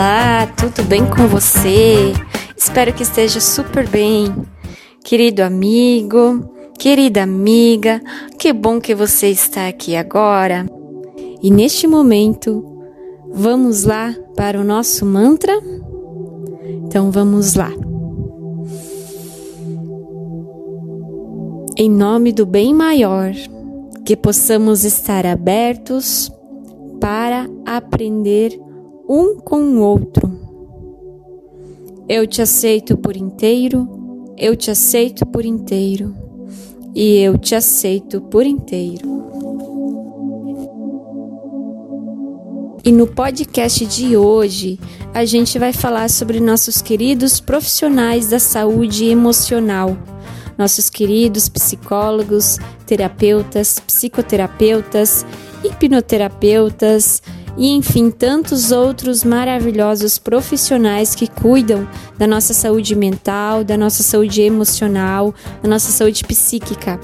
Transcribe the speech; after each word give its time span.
Olá, 0.00 0.46
tudo 0.56 0.82
bem 0.88 1.04
com 1.04 1.28
você? 1.28 2.14
Espero 2.56 2.90
que 2.90 3.02
esteja 3.02 3.38
super 3.38 3.86
bem. 3.86 4.34
Querido 5.04 5.42
amigo, 5.42 6.50
querida 6.78 7.22
amiga, 7.22 8.00
que 8.38 8.50
bom 8.50 8.80
que 8.80 8.94
você 8.94 9.28
está 9.28 9.68
aqui 9.68 9.94
agora. 9.94 10.64
E 11.42 11.50
neste 11.50 11.86
momento, 11.86 12.64
vamos 13.30 13.84
lá 13.84 14.16
para 14.34 14.58
o 14.58 14.64
nosso 14.64 15.04
mantra? 15.04 15.52
Então 16.86 17.10
vamos 17.10 17.54
lá. 17.54 17.70
Em 21.76 21.90
nome 21.90 22.32
do 22.32 22.46
bem 22.46 22.72
maior, 22.72 23.34
que 24.06 24.16
possamos 24.16 24.82
estar 24.82 25.26
abertos 25.26 26.32
para 26.98 27.46
aprender 27.66 28.58
um 29.12 29.34
com 29.40 29.60
o 29.60 29.80
outro. 29.80 30.30
Eu 32.08 32.28
te 32.28 32.40
aceito 32.40 32.96
por 32.96 33.16
inteiro, 33.16 34.32
eu 34.38 34.54
te 34.54 34.70
aceito 34.70 35.26
por 35.26 35.44
inteiro 35.44 36.14
e 36.94 37.16
eu 37.16 37.36
te 37.36 37.56
aceito 37.56 38.20
por 38.20 38.46
inteiro. 38.46 39.10
E 42.84 42.92
no 42.92 43.08
podcast 43.08 43.84
de 43.84 44.16
hoje, 44.16 44.78
a 45.12 45.24
gente 45.24 45.58
vai 45.58 45.72
falar 45.72 46.08
sobre 46.08 46.38
nossos 46.38 46.80
queridos 46.80 47.40
profissionais 47.40 48.28
da 48.28 48.38
saúde 48.38 49.06
emocional, 49.06 49.98
nossos 50.56 50.88
queridos 50.88 51.48
psicólogos, 51.48 52.58
terapeutas, 52.86 53.80
psicoterapeutas, 53.80 55.26
hipnoterapeutas, 55.64 57.20
e 57.60 57.72
enfim, 57.72 58.10
tantos 58.10 58.72
outros 58.72 59.22
maravilhosos 59.22 60.18
profissionais 60.18 61.14
que 61.14 61.28
cuidam 61.28 61.86
da 62.16 62.26
nossa 62.26 62.54
saúde 62.54 62.96
mental, 62.96 63.62
da 63.62 63.76
nossa 63.76 64.02
saúde 64.02 64.40
emocional, 64.40 65.34
da 65.62 65.68
nossa 65.68 65.92
saúde 65.92 66.24
psíquica. 66.24 66.98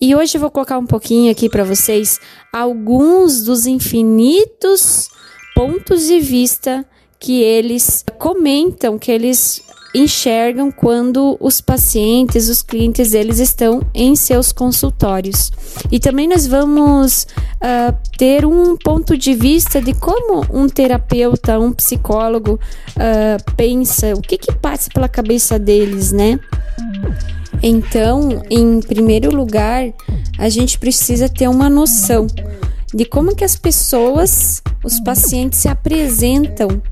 E 0.00 0.14
hoje 0.14 0.36
eu 0.36 0.40
vou 0.40 0.52
colocar 0.52 0.78
um 0.78 0.86
pouquinho 0.86 1.32
aqui 1.32 1.48
para 1.48 1.64
vocês 1.64 2.20
alguns 2.52 3.42
dos 3.42 3.66
infinitos 3.66 5.08
pontos 5.52 6.06
de 6.06 6.20
vista 6.20 6.86
que 7.18 7.42
eles 7.42 8.04
comentam, 8.20 9.00
que 9.00 9.10
eles 9.10 9.60
enxergam 9.94 10.70
quando 10.70 11.36
os 11.40 11.60
pacientes, 11.60 12.48
os 12.48 12.62
clientes, 12.62 13.14
eles 13.14 13.38
estão 13.38 13.82
em 13.94 14.14
seus 14.14 14.52
consultórios. 14.52 15.50
E 15.90 15.98
também 15.98 16.28
nós 16.28 16.46
vamos 16.46 17.26
uh, 17.56 17.96
ter 18.16 18.44
um 18.44 18.76
ponto 18.76 19.16
de 19.16 19.34
vista 19.34 19.80
de 19.80 19.94
como 19.94 20.44
um 20.52 20.68
terapeuta, 20.68 21.58
um 21.58 21.72
psicólogo 21.72 22.60
uh, 22.96 23.54
pensa, 23.56 24.14
o 24.14 24.20
que 24.20 24.36
que 24.36 24.52
passa 24.52 24.90
pela 24.92 25.08
cabeça 25.08 25.58
deles, 25.58 26.12
né? 26.12 26.38
Então, 27.62 28.42
em 28.50 28.80
primeiro 28.80 29.34
lugar, 29.34 29.92
a 30.38 30.48
gente 30.48 30.78
precisa 30.78 31.28
ter 31.28 31.48
uma 31.48 31.68
noção 31.68 32.26
de 32.94 33.04
como 33.04 33.34
que 33.34 33.44
as 33.44 33.56
pessoas, 33.56 34.62
os 34.82 34.98
pacientes 35.00 35.60
se 35.60 35.68
apresentam 35.68 36.82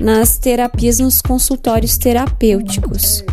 nas 0.00 0.38
terapias, 0.38 0.98
nos 0.98 1.22
consultórios 1.22 1.96
terapêuticos. 1.96 3.24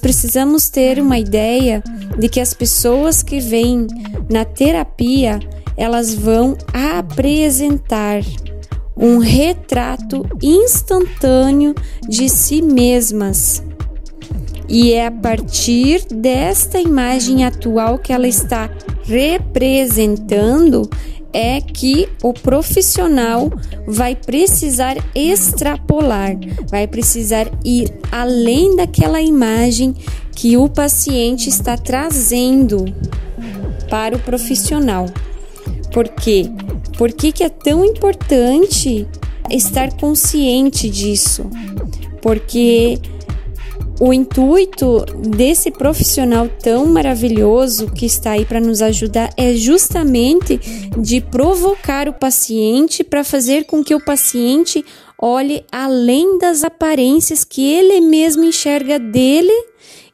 Precisamos 0.00 0.68
ter 0.68 1.00
uma 1.00 1.18
ideia 1.18 1.82
de 2.18 2.28
que 2.28 2.40
as 2.40 2.52
pessoas 2.52 3.22
que 3.22 3.40
vêm 3.40 3.86
na 4.30 4.44
terapia, 4.44 5.40
elas 5.76 6.14
vão 6.14 6.56
apresentar 6.72 8.20
um 8.96 9.18
retrato 9.18 10.26
instantâneo 10.42 11.74
de 12.06 12.28
si 12.28 12.60
mesmas. 12.60 13.62
E 14.68 14.92
é 14.92 15.06
a 15.06 15.10
partir 15.10 16.04
desta 16.10 16.78
imagem 16.78 17.44
atual 17.44 17.98
que 17.98 18.12
ela 18.12 18.28
está 18.28 18.70
representando 19.04 20.88
é 21.34 21.60
que 21.60 22.08
o 22.22 22.32
profissional 22.32 23.50
vai 23.86 24.14
precisar 24.14 24.96
extrapolar, 25.14 26.36
vai 26.70 26.86
precisar 26.86 27.50
ir 27.64 27.92
além 28.12 28.76
daquela 28.76 29.20
imagem 29.20 29.94
que 30.34 30.56
o 30.56 30.68
paciente 30.68 31.48
está 31.48 31.76
trazendo 31.76 32.84
para 33.90 34.16
o 34.16 34.20
profissional. 34.20 35.06
Por 35.92 36.08
quê? 36.08 36.48
Por 36.96 37.12
que, 37.12 37.32
que 37.32 37.42
é 37.42 37.48
tão 37.48 37.84
importante 37.84 39.06
estar 39.50 39.92
consciente 39.94 40.88
disso? 40.88 41.50
Porque 42.22 42.98
o 44.00 44.12
intuito 44.12 45.04
desse 45.18 45.70
profissional 45.70 46.48
tão 46.48 46.86
maravilhoso 46.86 47.90
que 47.92 48.06
está 48.06 48.32
aí 48.32 48.44
para 48.44 48.60
nos 48.60 48.82
ajudar 48.82 49.30
é 49.36 49.54
justamente 49.54 50.58
de 50.98 51.20
provocar 51.20 52.08
o 52.08 52.12
paciente 52.12 53.04
para 53.04 53.22
fazer 53.22 53.64
com 53.64 53.84
que 53.84 53.94
o 53.94 54.04
paciente 54.04 54.84
olhe 55.16 55.64
além 55.70 56.38
das 56.38 56.64
aparências 56.64 57.44
que 57.44 57.64
ele 57.64 58.00
mesmo 58.00 58.42
enxerga 58.42 58.98
dele 58.98 59.52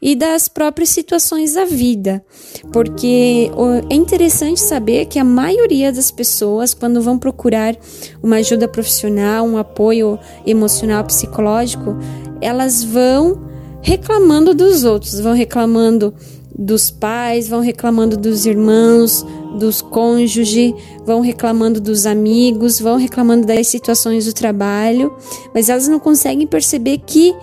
e 0.02 0.14
das 0.14 0.48
próprias 0.48 0.90
situações 0.90 1.54
da 1.54 1.64
vida. 1.64 2.24
Porque 2.72 3.50
é 3.90 3.94
interessante 3.94 4.60
saber 4.60 5.06
que 5.06 5.18
a 5.18 5.24
maioria 5.24 5.92
das 5.92 6.10
pessoas, 6.10 6.72
quando 6.72 7.02
vão 7.02 7.18
procurar 7.18 7.76
uma 8.22 8.36
ajuda 8.36 8.68
profissional, 8.68 9.44
um 9.46 9.58
apoio 9.58 10.18
emocional, 10.46 11.04
psicológico, 11.04 11.96
elas 12.40 12.82
vão 12.82 13.49
reclamando 13.82 14.54
dos 14.54 14.84
outros, 14.84 15.18
vão 15.20 15.32
reclamando 15.34 16.14
dos 16.56 16.90
pais, 16.90 17.48
vão 17.48 17.60
reclamando 17.60 18.16
dos 18.16 18.44
irmãos, 18.44 19.24
dos 19.58 19.80
cônjuges, 19.80 20.74
vão 21.06 21.20
reclamando 21.20 21.80
dos 21.80 22.06
amigos, 22.06 22.78
vão 22.78 22.96
reclamando 22.96 23.46
das 23.46 23.66
situações 23.68 24.26
do 24.26 24.32
trabalho, 24.32 25.16
mas 25.54 25.68
elas 25.68 25.88
não 25.88 25.98
conseguem 25.98 26.46
perceber 26.46 26.98
que 26.98 27.34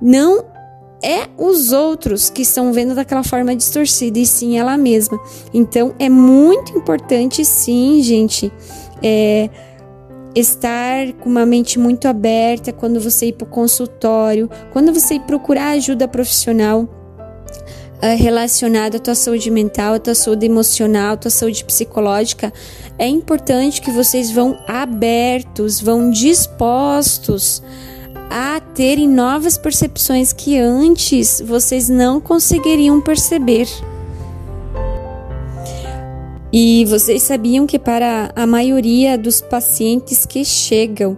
não 0.00 0.44
é 1.02 1.28
os 1.36 1.72
outros 1.72 2.28
que 2.28 2.42
estão 2.42 2.72
vendo 2.72 2.94
daquela 2.94 3.24
forma 3.24 3.56
distorcida 3.56 4.18
e 4.18 4.26
sim 4.26 4.58
ela 4.58 4.76
mesma. 4.76 5.18
Então 5.52 5.94
é 5.98 6.08
muito 6.08 6.76
importante, 6.76 7.44
sim, 7.44 8.02
gente, 8.02 8.52
é, 9.02 9.48
estar 10.34 11.12
com 11.14 11.28
uma 11.28 11.44
mente 11.44 11.78
muito 11.78 12.06
aberta 12.06 12.72
quando 12.72 13.00
você 13.00 13.26
ir 13.26 13.32
para 13.32 13.46
o 13.46 13.50
consultório, 13.50 14.48
quando 14.72 14.92
você 14.92 15.14
ir 15.14 15.20
procurar 15.20 15.70
ajuda 15.70 16.06
profissional 16.06 16.82
uh, 16.82 18.16
relacionada 18.16 18.96
à 18.96 19.00
tua 19.00 19.14
saúde 19.14 19.50
mental, 19.50 19.94
à 19.94 19.98
tua 19.98 20.14
saúde 20.14 20.46
emocional, 20.46 21.14
à 21.14 21.16
tua 21.16 21.30
saúde 21.30 21.64
psicológica, 21.64 22.52
é 22.98 23.08
importante 23.08 23.80
que 23.80 23.90
vocês 23.90 24.30
vão 24.30 24.58
abertos, 24.66 25.80
vão 25.80 26.10
dispostos 26.10 27.62
a 28.30 28.60
terem 28.74 29.08
novas 29.08 29.58
percepções 29.58 30.32
que 30.32 30.56
antes 30.56 31.42
vocês 31.44 31.88
não 31.88 32.20
conseguiriam 32.20 33.00
perceber. 33.00 33.66
E 36.52 36.84
vocês 36.86 37.22
sabiam 37.22 37.66
que 37.66 37.78
para 37.78 38.32
a 38.34 38.46
maioria 38.46 39.16
dos 39.16 39.40
pacientes 39.40 40.26
que 40.26 40.44
chegam 40.44 41.16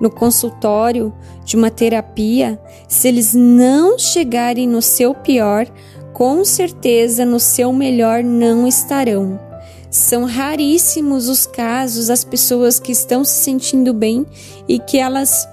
no 0.00 0.10
consultório 0.10 1.12
de 1.44 1.56
uma 1.56 1.70
terapia, 1.70 2.58
se 2.88 3.08
eles 3.08 3.34
não 3.34 3.98
chegarem 3.98 4.66
no 4.66 4.80
seu 4.80 5.14
pior, 5.14 5.66
com 6.14 6.44
certeza 6.44 7.26
no 7.26 7.38
seu 7.38 7.72
melhor 7.72 8.24
não 8.24 8.66
estarão. 8.66 9.38
São 9.90 10.24
raríssimos 10.24 11.28
os 11.28 11.46
casos, 11.46 12.08
as 12.08 12.24
pessoas 12.24 12.78
que 12.78 12.92
estão 12.92 13.24
se 13.24 13.42
sentindo 13.42 13.92
bem 13.92 14.24
e 14.66 14.78
que 14.78 14.98
elas 14.98 15.46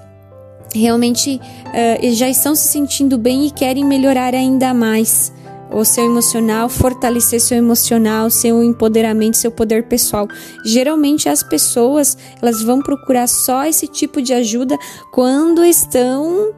realmente 0.74 1.40
uh, 1.66 2.14
já 2.14 2.28
estão 2.28 2.54
se 2.54 2.68
sentindo 2.68 3.18
bem 3.18 3.46
e 3.46 3.50
querem 3.50 3.84
melhorar 3.84 4.34
ainda 4.34 4.72
mais 4.72 5.32
o 5.70 5.84
seu 5.84 6.04
emocional, 6.04 6.68
fortalecer 6.68 7.40
seu 7.40 7.58
emocional, 7.58 8.30
seu 8.30 8.62
empoderamento, 8.62 9.36
seu 9.36 9.50
poder 9.50 9.84
pessoal. 9.84 10.26
Geralmente 10.64 11.28
as 11.28 11.42
pessoas, 11.42 12.16
elas 12.40 12.62
vão 12.62 12.80
procurar 12.80 13.26
só 13.26 13.64
esse 13.64 13.86
tipo 13.86 14.22
de 14.22 14.32
ajuda 14.32 14.78
quando 15.12 15.64
estão 15.64 16.54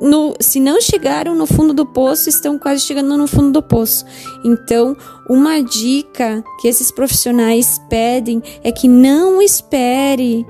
no, 0.00 0.34
se 0.38 0.60
não 0.60 0.80
chegaram 0.80 1.34
no 1.34 1.46
fundo 1.46 1.74
do 1.74 1.84
poço, 1.84 2.28
estão 2.28 2.58
quase 2.58 2.82
chegando 2.82 3.16
no 3.16 3.26
fundo 3.26 3.50
do 3.50 3.62
poço. 3.62 4.04
Então, 4.44 4.96
uma 5.28 5.60
dica 5.60 6.42
que 6.60 6.68
esses 6.68 6.90
profissionais 6.90 7.80
pedem 7.88 8.42
é 8.62 8.70
que 8.70 8.86
não 8.86 9.42
espere 9.42 10.46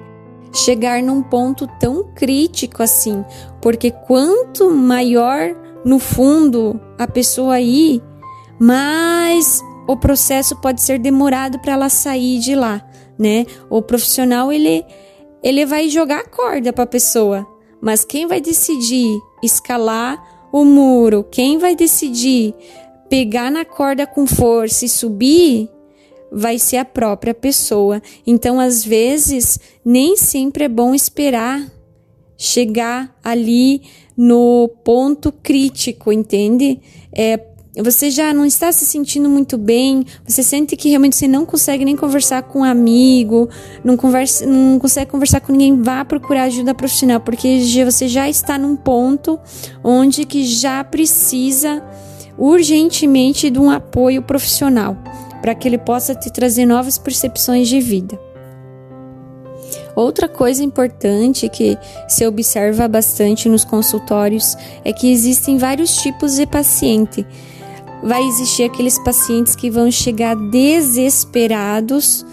chegar 0.52 1.02
num 1.02 1.22
ponto 1.22 1.66
tão 1.78 2.04
crítico 2.14 2.82
assim, 2.82 3.24
porque 3.60 3.90
quanto 3.90 4.70
maior 4.70 5.54
no 5.84 5.98
fundo 5.98 6.80
a 6.98 7.06
pessoa 7.06 7.60
ir, 7.60 8.02
mas 8.58 9.62
o 9.86 9.96
processo 9.96 10.56
pode 10.56 10.82
ser 10.82 10.98
demorado 10.98 11.58
para 11.60 11.72
ela 11.72 11.88
sair 11.88 12.38
de 12.40 12.54
lá, 12.54 12.84
né? 13.18 13.46
O 13.70 13.80
profissional 13.80 14.52
ele 14.52 14.84
ele 15.42 15.64
vai 15.64 15.88
jogar 15.88 16.20
a 16.20 16.28
corda 16.28 16.72
para 16.72 16.84
a 16.84 16.86
pessoa, 16.86 17.46
Mas 17.80 18.04
quem 18.04 18.26
vai 18.26 18.40
decidir 18.40 19.20
escalar 19.40 20.20
o 20.52 20.64
muro, 20.64 21.24
quem 21.30 21.58
vai 21.58 21.76
decidir 21.76 22.52
pegar 23.08 23.50
na 23.50 23.64
corda 23.64 24.06
com 24.06 24.26
força 24.26 24.84
e 24.84 24.88
subir, 24.88 25.70
vai 26.30 26.58
ser 26.58 26.78
a 26.78 26.84
própria 26.84 27.32
pessoa. 27.32 28.02
Então, 28.26 28.60
às 28.60 28.84
vezes, 28.84 29.58
nem 29.84 30.16
sempre 30.16 30.64
é 30.64 30.68
bom 30.68 30.94
esperar 30.94 31.70
chegar 32.36 33.16
ali 33.22 33.82
no 34.18 34.68
ponto 34.82 35.30
crítico, 35.30 36.12
entende? 36.12 36.80
É, 37.16 37.38
você 37.80 38.10
já 38.10 38.34
não 38.34 38.44
está 38.44 38.72
se 38.72 38.84
sentindo 38.84 39.28
muito 39.28 39.56
bem, 39.56 40.04
você 40.26 40.42
sente 40.42 40.76
que 40.76 40.88
realmente 40.88 41.14
você 41.14 41.28
não 41.28 41.46
consegue 41.46 41.84
nem 41.84 41.94
conversar 41.94 42.42
com 42.42 42.60
um 42.60 42.64
amigo, 42.64 43.48
não, 43.84 43.96
conversa, 43.96 44.44
não 44.44 44.76
consegue 44.80 45.08
conversar 45.08 45.40
com 45.40 45.52
ninguém, 45.52 45.80
vá 45.80 46.04
procurar 46.04 46.44
ajuda 46.44 46.74
profissional, 46.74 47.20
porque 47.20 47.60
você 47.84 48.08
já 48.08 48.28
está 48.28 48.58
num 48.58 48.74
ponto 48.74 49.38
onde 49.84 50.24
que 50.24 50.44
já 50.44 50.82
precisa 50.82 51.80
urgentemente 52.36 53.50
de 53.50 53.60
um 53.60 53.70
apoio 53.70 54.22
profissional, 54.22 54.96
para 55.40 55.54
que 55.54 55.68
ele 55.68 55.78
possa 55.78 56.16
te 56.16 56.32
trazer 56.32 56.66
novas 56.66 56.98
percepções 56.98 57.68
de 57.68 57.80
vida. 57.80 58.27
Outra 59.98 60.28
coisa 60.28 60.62
importante 60.62 61.48
que 61.48 61.76
se 62.06 62.24
observa 62.24 62.86
bastante 62.86 63.48
nos 63.48 63.64
consultórios 63.64 64.56
é 64.84 64.92
que 64.92 65.10
existem 65.10 65.58
vários 65.58 65.96
tipos 65.96 66.36
de 66.36 66.46
paciente. 66.46 67.26
Vai 68.04 68.22
existir 68.22 68.62
aqueles 68.62 68.96
pacientes 69.00 69.56
que 69.56 69.68
vão 69.68 69.90
chegar 69.90 70.36
desesperados 70.36 72.24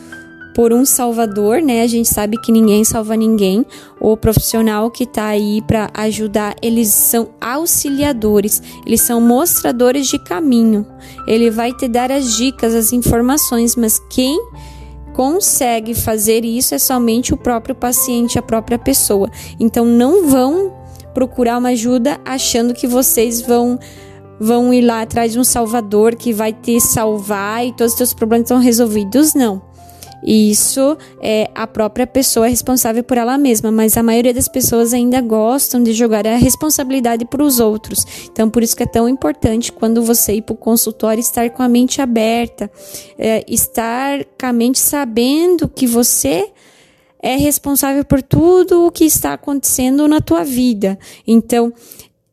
por 0.53 0.71
um 0.71 0.85
salvador, 0.85 1.59
né? 1.59 1.81
A 1.81 1.87
gente 1.87 2.07
sabe 2.07 2.39
que 2.39 2.51
ninguém 2.51 2.85
salva 2.85 3.15
ninguém. 3.15 3.65
O 3.99 4.15
profissional 4.15 4.91
que 4.91 5.03
está 5.03 5.25
aí 5.25 5.59
para 5.63 5.89
ajudar, 5.95 6.55
eles 6.61 6.89
são 6.89 7.29
auxiliadores, 7.41 8.61
eles 8.85 9.01
são 9.01 9.19
mostradores 9.19 10.05
de 10.05 10.23
caminho. 10.23 10.85
Ele 11.25 11.49
vai 11.49 11.73
te 11.73 11.87
dar 11.87 12.11
as 12.11 12.37
dicas, 12.37 12.75
as 12.75 12.93
informações, 12.93 13.75
mas 13.75 13.99
quem 14.07 14.39
consegue 15.15 15.95
fazer 15.95 16.43
isso 16.43 16.75
é 16.75 16.77
somente 16.77 17.33
o 17.33 17.37
próprio 17.37 17.73
paciente, 17.73 18.37
a 18.37 18.41
própria 18.41 18.77
pessoa. 18.77 19.31
Então 19.57 19.85
não 19.85 20.27
vão 20.27 20.73
procurar 21.13 21.57
uma 21.57 21.69
ajuda 21.69 22.19
achando 22.25 22.73
que 22.73 22.85
vocês 22.85 23.41
vão 23.41 23.79
vão 24.37 24.73
ir 24.73 24.81
lá 24.81 25.01
atrás 25.01 25.31
de 25.31 25.39
um 25.39 25.45
salvador 25.45 26.13
que 26.15 26.33
vai 26.33 26.51
te 26.51 26.81
salvar 26.81 27.65
e 27.65 27.71
todos 27.71 27.93
os 27.93 27.97
seus 27.97 28.13
problemas 28.13 28.43
estão 28.43 28.59
resolvidos, 28.59 29.33
não. 29.33 29.61
Isso 30.23 30.97
é 31.21 31.49
a 31.53 31.67
própria 31.67 32.07
pessoa 32.07 32.47
responsável 32.47 33.03
por 33.03 33.17
ela 33.17 33.37
mesma, 33.37 33.71
mas 33.71 33.95
a 33.97 34.03
maioria 34.03 34.33
das 34.33 34.47
pessoas 34.47 34.93
ainda 34.93 35.21
gostam 35.21 35.81
de 35.83 35.93
jogar 35.93 36.25
a 36.25 36.35
responsabilidade 36.35 37.25
para 37.25 37.43
os 37.43 37.59
outros. 37.59 38.05
Então, 38.31 38.49
por 38.49 38.63
isso 38.63 38.75
que 38.75 38.83
é 38.83 38.87
tão 38.87 39.07
importante 39.07 39.71
quando 39.71 40.01
você 40.01 40.35
ir 40.35 40.41
para 40.41 40.53
o 40.53 40.57
consultório 40.57 41.19
estar 41.19 41.49
com 41.51 41.61
a 41.61 41.69
mente 41.69 42.01
aberta, 42.01 42.71
é, 43.17 43.43
estar 43.47 44.23
com 44.39 44.45
a 44.45 44.53
mente 44.53 44.79
sabendo 44.79 45.67
que 45.67 45.85
você 45.85 46.51
é 47.21 47.35
responsável 47.35 48.05
por 48.05 48.21
tudo 48.21 48.85
o 48.85 48.91
que 48.91 49.03
está 49.03 49.33
acontecendo 49.33 50.07
na 50.07 50.21
tua 50.21 50.43
vida. 50.43 50.97
Então, 51.25 51.73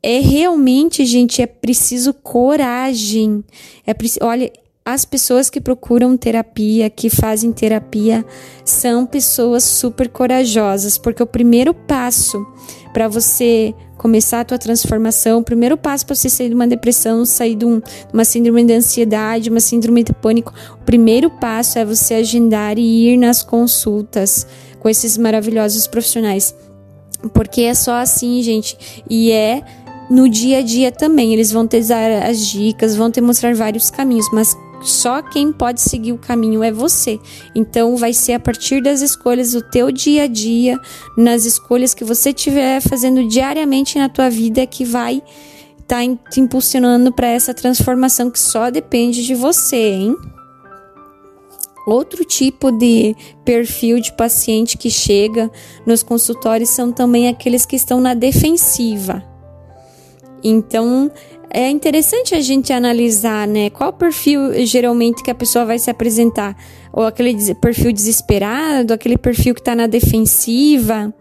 é 0.03 0.19
realmente, 0.19 1.05
gente, 1.05 1.41
é 1.41 1.47
preciso 1.47 2.13
coragem. 2.13 3.45
É 3.87 3.95
preciso, 3.95 4.25
olha, 4.25 4.53
as 4.85 5.05
pessoas 5.05 5.49
que 5.49 5.61
procuram 5.61 6.17
terapia, 6.17 6.91
que 6.91 7.09
fazem 7.09 7.53
terapia, 7.53 8.25
são 8.65 9.07
pessoas 9.07 9.63
super 9.63 10.09
corajosas, 10.09 10.99
porque 10.99 11.23
o 11.23 11.27
primeiro 11.27 11.73
passo 11.73 12.45
para 12.93 13.07
você 13.07 13.73
começar 13.97 14.41
a 14.41 14.45
tua 14.45 14.59
transformação, 14.59 15.39
o 15.39 15.45
primeiro 15.45 15.77
passo 15.77 16.05
para 16.05 16.17
você 16.17 16.29
sair 16.29 16.49
de 16.49 16.55
uma 16.55 16.67
depressão, 16.67 17.25
sair 17.25 17.55
de, 17.55 17.65
um, 17.65 17.81
uma 18.13 18.25
síndrome 18.25 18.65
de 18.65 18.73
ansiedade, 18.73 19.49
uma 19.49 19.61
síndrome 19.61 20.03
de 20.03 20.13
pânico, 20.13 20.53
o 20.75 20.85
primeiro 20.85 21.31
passo 21.31 21.79
é 21.79 21.85
você 21.85 22.15
agendar 22.15 22.77
e 22.77 23.13
ir 23.13 23.17
nas 23.17 23.45
consultas 23.45 24.47
com 24.81 24.89
esses 24.89 25.17
maravilhosos 25.17 25.87
profissionais. 25.87 26.55
Porque 27.33 27.63
é 27.63 27.75
só 27.75 27.95
assim, 27.95 28.43
gente, 28.43 29.05
e 29.09 29.31
é 29.31 29.63
no 30.11 30.29
dia 30.29 30.59
a 30.59 30.63
dia 30.63 30.91
também. 30.91 31.33
Eles 31.33 31.53
vão 31.53 31.67
te 31.67 31.81
dar 31.81 32.25
as 32.25 32.45
dicas, 32.45 32.97
vão 32.97 33.11
te 33.11 33.21
mostrar 33.21 33.55
vários 33.55 33.91
caminhos, 33.91 34.27
mas 34.33 34.57
só 34.91 35.23
quem 35.23 35.53
pode 35.53 35.81
seguir 35.81 36.13
o 36.13 36.19
caminho 36.19 36.63
é 36.63 36.73
você. 36.73 37.19
Então 37.55 37.97
vai 37.97 38.13
ser 38.13 38.35
a 38.35 38.41
partir 38.41 38.83
das 38.83 39.01
escolhas 39.01 39.53
do 39.53 39.63
teu 39.63 39.91
dia 39.91 40.25
a 40.25 40.27
dia, 40.27 40.79
nas 41.17 41.45
escolhas 41.45 41.95
que 41.95 42.05
você 42.05 42.31
estiver 42.31 42.81
fazendo 42.81 43.27
diariamente 43.29 43.99
na 43.99 44.09
tua 44.09 44.29
vida 44.29 44.67
que 44.67 44.85
vai 44.85 45.23
estar 45.81 46.05
tá 46.05 46.31
te 46.31 46.41
impulsionando 46.41 47.13
para 47.13 47.27
essa 47.27 47.53
transformação 47.53 48.31
que 48.31 48.39
só 48.39 48.71
depende 48.71 49.25
de 49.25 49.35
você, 49.35 49.93
hein? 49.93 50.17
Outro 51.87 52.25
tipo 52.25 52.71
de 52.71 53.17
perfil 53.45 54.01
de 54.01 54.13
paciente 54.13 54.79
que 54.79 54.89
chega 54.89 55.51
nos 55.85 56.03
consultórios 56.03 56.69
são 56.69 56.93
também 56.93 57.27
aqueles 57.29 57.67
que 57.67 57.75
estão 57.75 58.01
na 58.01 58.15
defensiva. 58.15 59.23
Então, 60.45 61.11
é 61.55 61.69
interessante 61.69 62.35
a 62.35 62.41
gente 62.41 62.73
analisar, 62.73 63.47
né? 63.47 63.69
Qual 63.69 63.93
perfil 63.93 64.65
geralmente 64.65 65.23
que 65.23 65.31
a 65.31 65.35
pessoa 65.35 65.67
vai 65.67 65.79
se 65.79 65.91
apresentar? 65.91 66.57
Ou 66.93 67.05
aquele 67.05 67.55
perfil 67.55 67.93
desesperado, 67.93 68.95
aquele 68.95 69.19
perfil 69.19 69.55
que 69.55 69.61
está 69.61 69.75
na 69.75 69.87
defensiva. 69.87 71.13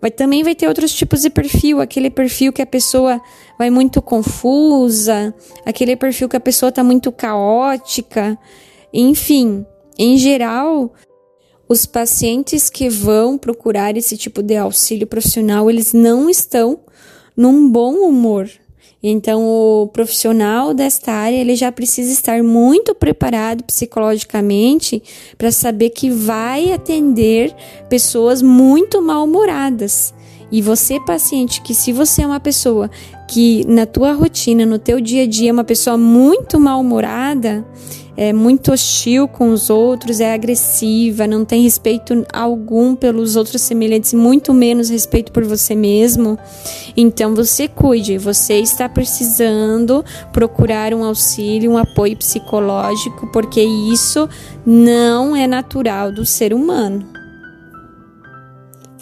Vai, 0.00 0.10
também 0.10 0.44
vai 0.44 0.54
ter 0.54 0.68
outros 0.68 0.94
tipos 0.94 1.22
de 1.22 1.30
perfil, 1.30 1.80
aquele 1.80 2.10
perfil 2.10 2.52
que 2.52 2.62
a 2.62 2.66
pessoa 2.66 3.20
vai 3.58 3.70
muito 3.70 4.00
confusa, 4.00 5.34
aquele 5.66 5.96
perfil 5.96 6.28
que 6.28 6.36
a 6.36 6.40
pessoa 6.40 6.68
está 6.70 6.84
muito 6.84 7.10
caótica. 7.10 8.38
Enfim, 8.92 9.66
em 9.98 10.16
geral, 10.16 10.92
os 11.68 11.86
pacientes 11.86 12.70
que 12.70 12.88
vão 12.88 13.36
procurar 13.36 13.96
esse 13.96 14.16
tipo 14.16 14.42
de 14.42 14.56
auxílio 14.56 15.06
profissional, 15.06 15.68
eles 15.68 15.92
não 15.92 16.28
estão 16.30 16.80
num 17.36 17.68
bom 17.68 17.94
humor, 17.94 18.48
então, 19.02 19.44
o 19.44 19.88
profissional 19.88 20.72
desta 20.72 21.10
área 21.12 21.36
ele 21.36 21.56
já 21.56 21.72
precisa 21.72 22.12
estar 22.12 22.40
muito 22.42 22.94
preparado 22.94 23.64
psicologicamente 23.64 25.02
para 25.36 25.50
saber 25.50 25.90
que 25.90 26.08
vai 26.08 26.72
atender 26.72 27.52
pessoas 27.88 28.40
muito 28.40 29.02
mal-humoradas. 29.02 30.14
E 30.52 30.60
você, 30.60 31.00
paciente, 31.00 31.62
que 31.62 31.74
se 31.74 31.92
você 31.92 32.20
é 32.20 32.26
uma 32.26 32.38
pessoa 32.38 32.90
que 33.26 33.66
na 33.66 33.86
tua 33.86 34.12
rotina, 34.12 34.66
no 34.66 34.78
teu 34.78 35.00
dia 35.00 35.22
a 35.22 35.26
dia, 35.26 35.48
é 35.48 35.52
uma 35.52 35.64
pessoa 35.64 35.96
muito 35.96 36.60
mal-humorada, 36.60 37.64
é 38.14 38.30
muito 38.30 38.70
hostil 38.70 39.26
com 39.26 39.50
os 39.50 39.70
outros, 39.70 40.20
é 40.20 40.34
agressiva, 40.34 41.26
não 41.26 41.46
tem 41.46 41.62
respeito 41.62 42.26
algum 42.30 42.94
pelos 42.94 43.36
outros 43.36 43.62
semelhantes, 43.62 44.12
muito 44.12 44.52
menos 44.52 44.90
respeito 44.90 45.32
por 45.32 45.44
você 45.44 45.74
mesmo. 45.74 46.38
Então 46.94 47.34
você 47.34 47.66
cuide, 47.66 48.18
você 48.18 48.58
está 48.58 48.86
precisando 48.86 50.04
procurar 50.30 50.92
um 50.92 51.02
auxílio, 51.02 51.72
um 51.72 51.78
apoio 51.78 52.14
psicológico, 52.18 53.26
porque 53.32 53.62
isso 53.62 54.28
não 54.66 55.34
é 55.34 55.46
natural 55.46 56.12
do 56.12 56.26
ser 56.26 56.52
humano. 56.52 57.21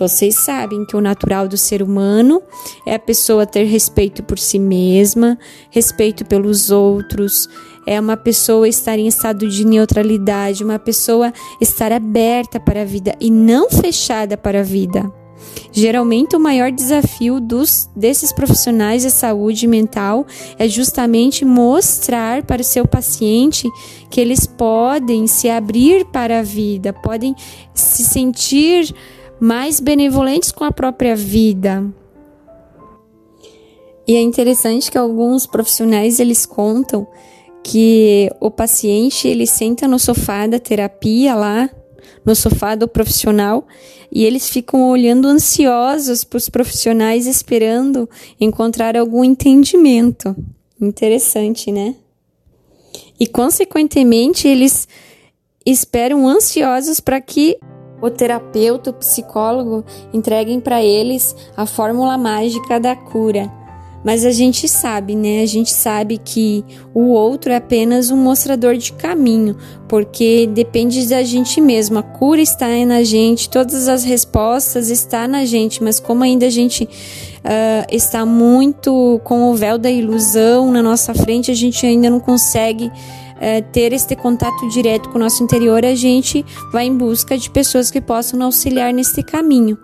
Vocês 0.00 0.34
sabem 0.34 0.86
que 0.86 0.96
o 0.96 1.00
natural 1.00 1.46
do 1.46 1.58
ser 1.58 1.82
humano 1.82 2.42
é 2.86 2.94
a 2.94 2.98
pessoa 2.98 3.44
ter 3.44 3.64
respeito 3.64 4.22
por 4.22 4.38
si 4.38 4.58
mesma, 4.58 5.38
respeito 5.68 6.24
pelos 6.24 6.70
outros, 6.70 7.46
é 7.86 8.00
uma 8.00 8.16
pessoa 8.16 8.66
estar 8.66 8.98
em 8.98 9.06
estado 9.06 9.46
de 9.46 9.62
neutralidade, 9.62 10.64
uma 10.64 10.78
pessoa 10.78 11.30
estar 11.60 11.92
aberta 11.92 12.58
para 12.58 12.80
a 12.80 12.84
vida 12.84 13.14
e 13.20 13.30
não 13.30 13.68
fechada 13.68 14.38
para 14.38 14.60
a 14.60 14.62
vida. 14.62 15.12
Geralmente, 15.70 16.34
o 16.34 16.40
maior 16.40 16.72
desafio 16.72 17.38
dos, 17.38 17.90
desses 17.94 18.32
profissionais 18.32 19.02
de 19.02 19.10
saúde 19.10 19.66
mental 19.66 20.26
é 20.58 20.66
justamente 20.66 21.44
mostrar 21.44 22.42
para 22.42 22.62
o 22.62 22.64
seu 22.64 22.86
paciente 22.86 23.68
que 24.08 24.18
eles 24.18 24.46
podem 24.46 25.26
se 25.26 25.50
abrir 25.50 26.06
para 26.06 26.38
a 26.38 26.42
vida, 26.42 26.90
podem 26.90 27.34
se 27.74 28.02
sentir 28.02 28.94
mais 29.40 29.80
benevolentes 29.80 30.52
com 30.52 30.64
a 30.64 30.70
própria 30.70 31.16
vida. 31.16 31.84
E 34.06 34.14
é 34.14 34.20
interessante 34.20 34.90
que 34.90 34.98
alguns 34.98 35.46
profissionais 35.46 36.20
eles 36.20 36.44
contam 36.44 37.06
que 37.62 38.30
o 38.40 38.50
paciente 38.50 39.28
ele 39.28 39.46
senta 39.46 39.86
no 39.86 39.98
sofá 39.98 40.46
da 40.46 40.58
terapia 40.58 41.34
lá, 41.34 41.70
no 42.24 42.34
sofá 42.34 42.74
do 42.74 42.88
profissional, 42.88 43.66
e 44.10 44.24
eles 44.24 44.48
ficam 44.48 44.90
olhando 44.90 45.28
ansiosos 45.28 46.24
para 46.24 46.38
os 46.38 46.48
profissionais 46.48 47.26
esperando 47.26 48.08
encontrar 48.40 48.96
algum 48.96 49.22
entendimento. 49.22 50.34
Interessante, 50.80 51.70
né? 51.70 51.94
E 53.18 53.26
consequentemente 53.26 54.48
eles 54.48 54.88
esperam 55.64 56.26
ansiosos 56.26 56.98
para 57.00 57.20
que 57.20 57.58
o 58.00 58.10
terapeuta, 58.10 58.90
o 58.90 58.94
psicólogo 58.94 59.84
entreguem 60.12 60.60
para 60.60 60.82
eles 60.82 61.34
a 61.56 61.66
fórmula 61.66 62.16
mágica 62.16 62.78
da 62.78 62.94
cura. 62.94 63.50
Mas 64.02 64.24
a 64.24 64.30
gente 64.30 64.66
sabe, 64.66 65.14
né? 65.14 65.42
A 65.42 65.46
gente 65.46 65.72
sabe 65.72 66.16
que 66.16 66.64
o 66.94 67.08
outro 67.08 67.52
é 67.52 67.56
apenas 67.56 68.10
um 68.10 68.16
mostrador 68.16 68.76
de 68.76 68.94
caminho, 68.94 69.56
porque 69.86 70.46
depende 70.46 71.06
da 71.06 71.22
gente 71.22 71.60
mesmo. 71.60 71.98
A 71.98 72.02
cura 72.02 72.40
está 72.40 72.66
na 72.86 73.02
gente, 73.02 73.50
todas 73.50 73.88
as 73.88 74.02
respostas 74.02 74.88
estão 74.88 75.28
na 75.28 75.44
gente, 75.44 75.82
mas 75.82 76.00
como 76.00 76.24
ainda 76.24 76.46
a 76.46 76.50
gente 76.50 76.84
uh, 76.84 77.86
está 77.90 78.24
muito 78.24 79.20
com 79.22 79.50
o 79.50 79.54
véu 79.54 79.76
da 79.76 79.90
ilusão 79.90 80.72
na 80.72 80.82
nossa 80.82 81.12
frente, 81.12 81.50
a 81.50 81.54
gente 81.54 81.84
ainda 81.84 82.08
não 82.08 82.20
consegue 82.20 82.90
uh, 83.40 83.72
ter 83.72 83.92
este 83.92 84.14
contato 84.14 84.68
direto 84.68 85.08
com 85.08 85.16
o 85.16 85.20
nosso 85.20 85.42
interior, 85.42 85.84
a 85.84 85.94
gente 85.94 86.44
vai 86.72 86.86
em 86.86 86.96
busca 86.96 87.36
de 87.36 87.50
pessoas 87.50 87.90
que 87.90 88.00
possam 88.00 88.42
auxiliar 88.42 88.92
neste 88.92 89.22
caminho. 89.22 89.78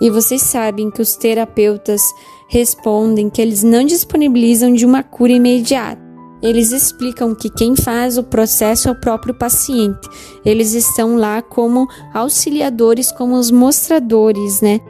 E 0.00 0.10
vocês 0.10 0.42
sabem 0.42 0.90
que 0.90 1.02
os 1.02 1.16
terapeutas 1.16 2.02
respondem 2.48 3.30
que 3.30 3.40
eles 3.40 3.62
não 3.62 3.84
disponibilizam 3.84 4.72
de 4.72 4.84
uma 4.84 5.02
cura 5.02 5.32
imediata. 5.32 6.02
Eles 6.42 6.72
explicam 6.72 7.36
que 7.36 7.48
quem 7.48 7.76
faz 7.76 8.18
o 8.18 8.24
processo 8.24 8.88
é 8.88 8.92
o 8.92 9.00
próprio 9.00 9.32
paciente. 9.32 10.08
Eles 10.44 10.74
estão 10.74 11.16
lá 11.16 11.40
como 11.40 11.86
auxiliadores, 12.12 13.12
como 13.12 13.36
os 13.36 13.50
mostradores, 13.52 14.60
né? 14.60 14.80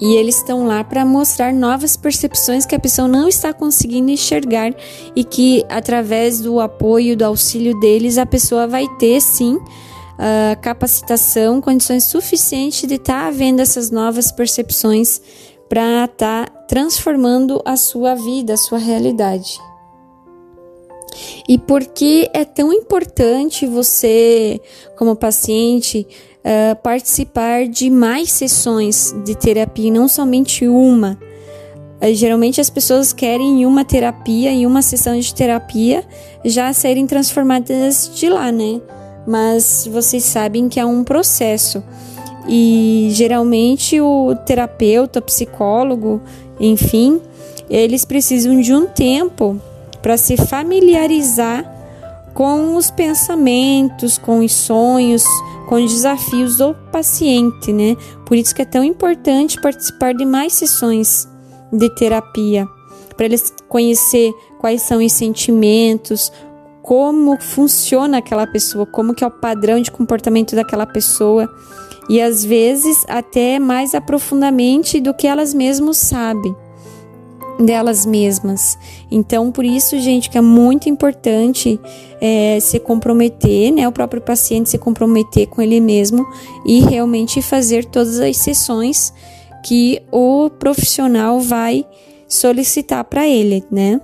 E 0.00 0.16
eles 0.16 0.36
estão 0.36 0.66
lá 0.66 0.82
para 0.82 1.04
mostrar 1.04 1.52
novas 1.52 1.96
percepções 1.96 2.66
que 2.66 2.74
a 2.74 2.80
pessoa 2.80 3.06
não 3.06 3.28
está 3.28 3.52
conseguindo 3.52 4.10
enxergar 4.10 4.74
e 5.14 5.22
que 5.22 5.64
através 5.68 6.40
do 6.40 6.60
apoio, 6.60 7.16
do 7.16 7.24
auxílio 7.24 7.78
deles, 7.78 8.18
a 8.18 8.26
pessoa 8.26 8.66
vai 8.66 8.86
ter 8.98 9.20
sim 9.20 9.54
uh, 9.54 10.60
capacitação, 10.60 11.60
condições 11.60 12.04
suficientes 12.04 12.88
de 12.88 12.94
estar 12.94 13.26
tá 13.26 13.30
vendo 13.30 13.60
essas 13.60 13.90
novas 13.90 14.32
percepções 14.32 15.20
para 15.68 16.04
estar 16.04 16.48
tá 16.48 16.58
transformando 16.68 17.62
a 17.64 17.76
sua 17.76 18.14
vida, 18.14 18.54
a 18.54 18.58
sua 18.58 18.78
realidade. 18.78 19.60
E 21.48 21.58
por 21.58 21.84
que 21.84 22.28
é 22.32 22.44
tão 22.44 22.72
importante 22.72 23.66
você, 23.66 24.60
como 24.96 25.14
paciente, 25.14 26.06
uh, 26.44 26.76
participar 26.76 27.66
de 27.66 27.88
mais 27.90 28.30
sessões 28.30 29.14
de 29.24 29.34
terapia, 29.34 29.90
não 29.90 30.06
somente 30.06 30.68
uma? 30.68 31.18
Uh, 32.00 32.14
geralmente 32.14 32.60
as 32.60 32.68
pessoas 32.68 33.12
querem 33.12 33.62
em 33.62 33.66
uma 33.66 33.84
terapia, 33.84 34.50
em 34.50 34.66
uma 34.66 34.82
sessão 34.82 35.18
de 35.18 35.34
terapia, 35.34 36.04
já 36.44 36.72
serem 36.72 37.06
transformadas 37.06 38.10
de 38.14 38.28
lá, 38.28 38.52
né? 38.52 38.80
Mas 39.26 39.88
vocês 39.90 40.22
sabem 40.24 40.68
que 40.68 40.78
é 40.78 40.84
um 40.84 41.02
processo. 41.02 41.82
E 42.46 43.08
geralmente 43.12 43.98
o 44.00 44.34
terapeuta, 44.44 45.22
psicólogo, 45.22 46.20
enfim, 46.60 47.22
eles 47.70 48.04
precisam 48.04 48.60
de 48.60 48.74
um 48.74 48.86
tempo 48.86 49.58
para 50.02 50.18
se 50.18 50.36
familiarizar 50.36 51.73
com 52.34 52.76
os 52.76 52.90
pensamentos, 52.90 54.18
com 54.18 54.40
os 54.40 54.52
sonhos, 54.52 55.24
com 55.68 55.76
os 55.76 55.92
desafios 55.92 56.56
do 56.56 56.74
paciente, 56.92 57.72
né? 57.72 57.96
Por 58.26 58.36
isso 58.36 58.54
que 58.54 58.62
é 58.62 58.64
tão 58.64 58.82
importante 58.82 59.60
participar 59.60 60.12
de 60.12 60.24
mais 60.24 60.52
sessões 60.52 61.28
de 61.72 61.88
terapia, 61.94 62.66
para 63.16 63.26
eles 63.26 63.52
conhecer 63.68 64.32
quais 64.58 64.82
são 64.82 65.04
os 65.04 65.12
sentimentos, 65.12 66.32
como 66.82 67.40
funciona 67.40 68.18
aquela 68.18 68.46
pessoa, 68.46 68.84
como 68.84 69.14
que 69.14 69.24
é 69.24 69.26
o 69.26 69.30
padrão 69.30 69.80
de 69.80 69.90
comportamento 69.90 70.54
daquela 70.54 70.86
pessoa 70.86 71.48
e 72.08 72.20
às 72.20 72.44
vezes 72.44 73.04
até 73.08 73.58
mais 73.58 73.94
aprofundamente 73.94 75.00
do 75.00 75.14
que 75.14 75.26
elas 75.26 75.54
mesmas 75.54 75.96
sabem 75.96 76.54
delas 77.58 78.04
mesmas. 78.04 78.78
Então, 79.10 79.50
por 79.52 79.64
isso, 79.64 79.98
gente, 79.98 80.30
que 80.30 80.38
é 80.38 80.40
muito 80.40 80.88
importante 80.88 81.78
é, 82.20 82.58
se 82.60 82.78
comprometer, 82.78 83.72
né? 83.72 83.86
O 83.86 83.92
próprio 83.92 84.20
paciente 84.20 84.70
se 84.70 84.78
comprometer 84.78 85.46
com 85.46 85.62
ele 85.62 85.80
mesmo 85.80 86.26
e 86.66 86.80
realmente 86.80 87.40
fazer 87.42 87.84
todas 87.84 88.18
as 88.18 88.36
sessões 88.36 89.12
que 89.64 90.02
o 90.12 90.50
profissional 90.50 91.40
vai 91.40 91.86
solicitar 92.28 93.04
para 93.04 93.26
ele, 93.26 93.64
né? 93.70 94.00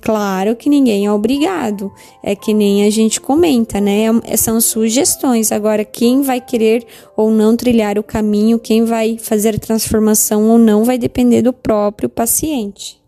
Claro 0.00 0.56
que 0.56 0.70
ninguém 0.70 1.04
é 1.04 1.12
obrigado, 1.12 1.92
é 2.22 2.34
que 2.34 2.54
nem 2.54 2.86
a 2.86 2.90
gente 2.90 3.20
comenta, 3.20 3.80
né? 3.80 4.04
É 4.24 4.36
são 4.36 4.60
sugestões. 4.60 5.52
Agora, 5.52 5.84
quem 5.84 6.22
vai 6.22 6.40
querer 6.40 6.86
ou 7.16 7.30
não 7.30 7.54
trilhar 7.54 7.98
o 7.98 8.02
caminho, 8.02 8.58
quem 8.58 8.84
vai 8.84 9.18
fazer 9.18 9.58
transformação 9.58 10.48
ou 10.48 10.58
não, 10.58 10.84
vai 10.84 10.96
depender 10.96 11.42
do 11.42 11.52
próprio 11.52 12.08
paciente. 12.08 12.98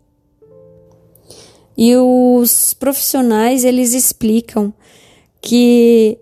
E 1.75 1.95
os 1.95 2.75
profissionais, 2.75 3.63
eles 3.63 3.93
explicam 3.93 4.71
que 5.41 6.19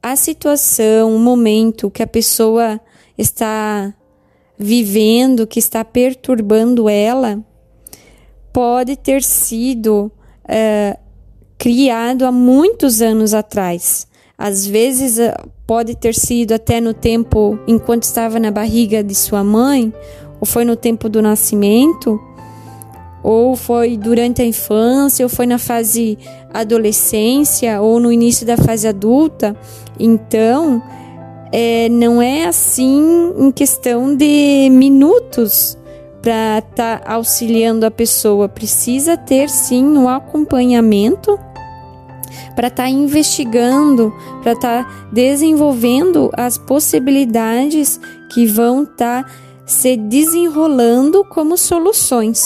a 0.00 0.14
situação, 0.14 1.14
o 1.14 1.18
momento 1.18 1.90
que 1.90 2.02
a 2.02 2.06
pessoa 2.06 2.80
está 3.18 3.92
vivendo, 4.56 5.46
que 5.46 5.58
está 5.58 5.84
perturbando 5.84 6.88
ela, 6.88 7.44
pode 8.52 8.96
ter 8.96 9.22
sido 9.22 10.10
é, 10.46 10.98
criado 11.58 12.24
há 12.24 12.32
muitos 12.32 13.02
anos 13.02 13.34
atrás. 13.34 14.06
Às 14.36 14.66
vezes 14.66 15.18
é, 15.18 15.34
pode 15.66 15.94
ter 15.94 16.14
sido 16.14 16.52
até 16.52 16.80
no 16.80 16.94
tempo 16.94 17.58
enquanto 17.66 18.04
estava 18.04 18.40
na 18.40 18.50
barriga 18.50 19.04
de 19.04 19.14
sua 19.14 19.44
mãe, 19.44 19.92
ou 20.40 20.46
foi 20.46 20.64
no 20.64 20.74
tempo 20.74 21.08
do 21.08 21.20
nascimento, 21.20 22.18
ou 23.22 23.54
foi 23.54 23.96
durante 23.96 24.40
a 24.40 24.44
infância, 24.44 25.24
ou 25.24 25.28
foi 25.28 25.46
na 25.46 25.58
fase 25.58 26.18
adolescência, 26.52 27.80
ou 27.80 28.00
no 28.00 28.10
início 28.10 28.46
da 28.46 28.56
fase 28.56 28.88
adulta. 28.88 29.54
Então, 29.98 30.82
é, 31.52 31.88
não 31.90 32.22
é 32.22 32.46
assim 32.46 33.34
em 33.38 33.52
questão 33.52 34.16
de 34.16 34.68
minutos 34.70 35.76
para 36.22 36.58
estar 36.58 37.00
tá 37.00 37.14
auxiliando 37.14 37.86
a 37.86 37.90
pessoa. 37.90 38.48
Precisa 38.48 39.16
ter 39.16 39.48
sim 39.48 39.84
um 39.84 40.08
acompanhamento 40.08 41.38
para 42.54 42.68
estar 42.68 42.84
tá 42.84 42.88
investigando, 42.88 44.12
para 44.42 44.52
estar 44.52 44.84
tá 44.84 45.08
desenvolvendo 45.12 46.30
as 46.34 46.58
possibilidades 46.58 48.00
que 48.32 48.46
vão 48.46 48.84
estar 48.84 49.24
tá 49.24 49.30
se 49.66 49.96
desenrolando 49.96 51.24
como 51.24 51.56
soluções. 51.56 52.44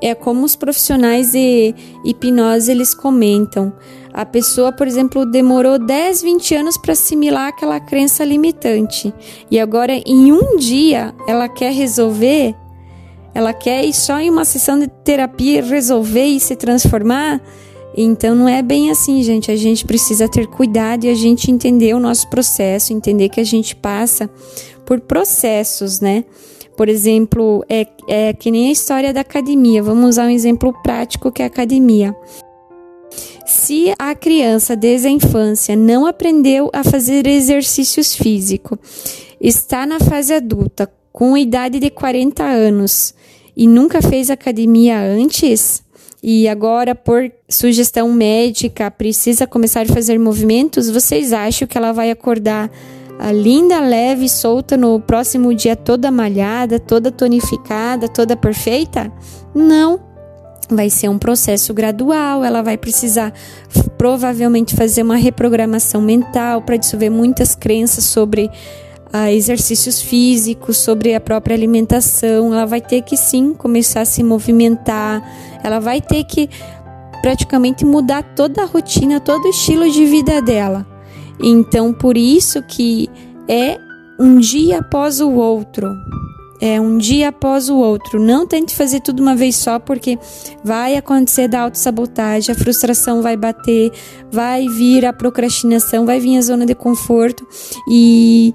É 0.00 0.14
como 0.14 0.44
os 0.44 0.56
profissionais 0.56 1.32
de 1.32 1.74
hipnose 2.04 2.70
eles 2.70 2.92
comentam. 2.92 3.72
A 4.12 4.26
pessoa, 4.26 4.70
por 4.70 4.86
exemplo, 4.86 5.24
demorou 5.24 5.78
10, 5.78 6.22
20 6.22 6.54
anos 6.54 6.76
para 6.76 6.92
assimilar 6.92 7.48
aquela 7.48 7.80
crença 7.80 8.24
limitante. 8.24 9.12
E 9.50 9.58
agora, 9.58 9.92
em 9.92 10.30
um 10.30 10.56
dia, 10.56 11.14
ela 11.26 11.48
quer 11.48 11.72
resolver, 11.72 12.54
ela 13.34 13.54
quer 13.54 13.84
ir 13.84 13.94
só 13.94 14.20
em 14.20 14.28
uma 14.28 14.44
sessão 14.44 14.78
de 14.78 14.86
terapia 14.86 15.64
resolver 15.64 16.26
e 16.26 16.38
se 16.38 16.54
transformar. 16.56 17.40
Então, 17.96 18.34
não 18.34 18.48
é 18.48 18.60
bem 18.60 18.90
assim, 18.90 19.22
gente. 19.22 19.50
A 19.50 19.56
gente 19.56 19.86
precisa 19.86 20.28
ter 20.28 20.46
cuidado 20.46 21.04
e 21.04 21.08
a 21.08 21.14
gente 21.14 21.50
entender 21.50 21.94
o 21.94 22.00
nosso 22.00 22.28
processo, 22.28 22.92
entender 22.92 23.30
que 23.30 23.40
a 23.40 23.44
gente 23.44 23.74
passa 23.74 24.28
por 24.84 25.00
processos, 25.00 26.00
né? 26.00 26.24
Por 26.76 26.88
exemplo, 26.88 27.64
é, 27.68 27.86
é 28.08 28.32
que 28.32 28.50
nem 28.50 28.68
a 28.68 28.72
história 28.72 29.12
da 29.12 29.20
academia. 29.20 29.82
Vamos 29.82 30.10
usar 30.10 30.26
um 30.26 30.30
exemplo 30.30 30.72
prático 30.82 31.30
que 31.30 31.40
é 31.40 31.44
a 31.44 31.48
academia. 31.48 32.14
Se 33.52 33.92
a 33.98 34.14
criança 34.14 34.74
desde 34.74 35.08
a 35.08 35.10
infância 35.10 35.76
não 35.76 36.06
aprendeu 36.06 36.70
a 36.72 36.82
fazer 36.82 37.26
exercícios 37.26 38.16
físicos, 38.16 38.78
está 39.38 39.84
na 39.84 40.00
fase 40.00 40.32
adulta, 40.32 40.90
com 41.12 41.36
idade 41.36 41.78
de 41.78 41.90
40 41.90 42.42
anos 42.42 43.14
e 43.54 43.68
nunca 43.68 44.00
fez 44.00 44.30
academia 44.30 44.98
antes, 44.98 45.84
e 46.22 46.48
agora, 46.48 46.94
por 46.94 47.30
sugestão 47.46 48.10
médica, 48.10 48.90
precisa 48.90 49.46
começar 49.46 49.82
a 49.82 49.94
fazer 49.94 50.18
movimentos, 50.18 50.88
vocês 50.88 51.30
acham 51.30 51.68
que 51.68 51.76
ela 51.76 51.92
vai 51.92 52.10
acordar 52.10 52.70
linda, 53.34 53.80
leve 53.80 54.24
e 54.24 54.30
solta 54.30 54.78
no 54.78 54.98
próximo 54.98 55.54
dia 55.54 55.76
toda 55.76 56.10
malhada, 56.10 56.80
toda 56.80 57.12
tonificada, 57.12 58.08
toda 58.08 58.34
perfeita? 58.34 59.12
Não 59.54 60.11
vai 60.74 60.90
ser 60.90 61.08
um 61.08 61.18
processo 61.18 61.72
gradual, 61.72 62.44
ela 62.44 62.62
vai 62.62 62.76
precisar 62.76 63.32
provavelmente 63.96 64.74
fazer 64.74 65.02
uma 65.02 65.16
reprogramação 65.16 66.00
mental 66.00 66.62
para 66.62 66.76
dissolver 66.76 67.10
muitas 67.10 67.54
crenças 67.54 68.04
sobre 68.04 68.50
ah, 69.12 69.30
exercícios 69.30 70.00
físicos, 70.00 70.78
sobre 70.78 71.14
a 71.14 71.20
própria 71.20 71.54
alimentação. 71.54 72.52
Ela 72.52 72.66
vai 72.66 72.80
ter 72.80 73.02
que 73.02 73.16
sim 73.16 73.52
começar 73.52 74.00
a 74.00 74.04
se 74.04 74.22
movimentar, 74.22 75.22
ela 75.62 75.78
vai 75.78 76.00
ter 76.00 76.24
que 76.24 76.48
praticamente 77.20 77.84
mudar 77.84 78.22
toda 78.34 78.62
a 78.62 78.66
rotina, 78.66 79.20
todo 79.20 79.44
o 79.44 79.50
estilo 79.50 79.88
de 79.90 80.04
vida 80.04 80.42
dela. 80.42 80.86
Então, 81.40 81.92
por 81.92 82.16
isso 82.16 82.62
que 82.62 83.08
é 83.48 83.78
um 84.18 84.38
dia 84.38 84.78
após 84.78 85.20
o 85.20 85.30
outro. 85.30 85.88
É 86.64 86.80
um 86.80 86.96
dia 86.96 87.30
após 87.30 87.68
o 87.68 87.76
outro. 87.76 88.22
Não 88.22 88.46
tente 88.46 88.76
fazer 88.76 89.00
tudo 89.00 89.20
uma 89.20 89.34
vez 89.34 89.56
só, 89.56 89.80
porque 89.80 90.16
vai 90.62 90.94
acontecer 90.94 91.48
da 91.48 91.62
autossabotagem, 91.62 92.54
a 92.54 92.56
frustração 92.56 93.20
vai 93.20 93.36
bater, 93.36 93.90
vai 94.30 94.68
vir 94.68 95.04
a 95.04 95.12
procrastinação, 95.12 96.06
vai 96.06 96.20
vir 96.20 96.38
a 96.38 96.40
zona 96.40 96.64
de 96.64 96.72
conforto 96.72 97.44
e, 97.90 98.54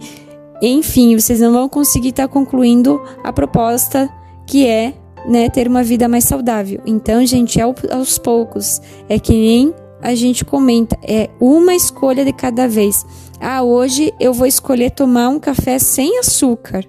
enfim, 0.62 1.20
vocês 1.20 1.42
não 1.42 1.52
vão 1.52 1.68
conseguir 1.68 2.10
estar 2.10 2.30
tá 2.30 2.34
concluindo 2.34 2.98
a 3.26 3.34
proposta 3.34 4.10
que 4.46 4.66
é 4.66 4.94
né, 5.28 5.50
ter 5.50 5.68
uma 5.68 5.84
vida 5.84 6.08
mais 6.08 6.24
saudável. 6.24 6.80
Então, 6.86 7.26
gente, 7.26 7.60
é 7.60 7.64
aos 7.64 8.18
poucos. 8.18 8.82
É 9.10 9.20
que 9.20 9.34
nem 9.34 9.76
a 10.02 10.16
gente 10.16 10.46
comenta, 10.46 10.98
é 11.04 11.30
uma 11.42 11.76
escolha 11.76 12.24
de 12.24 12.32
cada 12.32 12.70
vez. 12.70 13.06
Ah, 13.38 13.64
hoje 13.64 14.14
eu 14.18 14.32
vou 14.32 14.48
escolher 14.48 14.92
tomar 14.92 15.28
um 15.28 15.42
café 15.42 15.78
sem 15.78 16.20
açúcar. 16.20 16.86